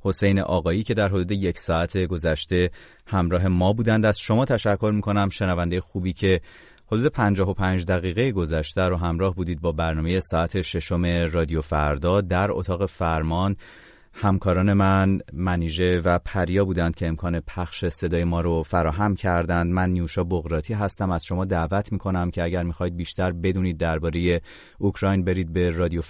[0.04, 2.70] حسین آقایی که در حدود یک ساعت گذشته
[3.06, 4.06] همراه ما بودند.
[4.06, 5.28] از شما تشکر می‌کنم.
[5.28, 6.40] شنونده خوبی که
[6.92, 12.86] حدود 55 دقیقه گذشته رو همراه بودید با برنامه ساعت ششم رادیو فردا در اتاق
[12.86, 13.56] فرمان.
[14.18, 19.72] همکاران من منیژه و پریا بودند که امکان پخش صدای ما رو فراهم کردند.
[19.72, 21.10] من نیوشا بغراتی هستم.
[21.10, 24.40] از شما دعوت می‌کنم که اگر می‌خواید بیشتر بدونید درباره
[24.78, 26.02] اوکراین برید به رادیو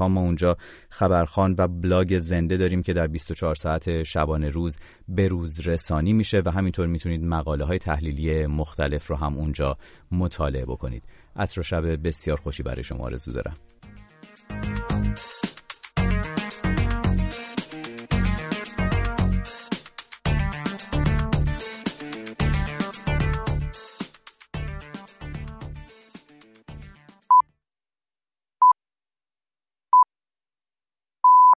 [0.00, 0.56] ما اونجا
[0.90, 4.78] خبرخان و بلاگ زنده داریم که در 24 ساعت شبانه روز
[5.08, 9.78] به روز رسانی میشه و همینطور می‌تونید مقاله های تحلیلی مختلف رو هم اونجا
[10.12, 11.02] مطالعه بکنید.
[11.36, 13.56] عصر و شب بسیار خوشی برای شما آرزو دارم.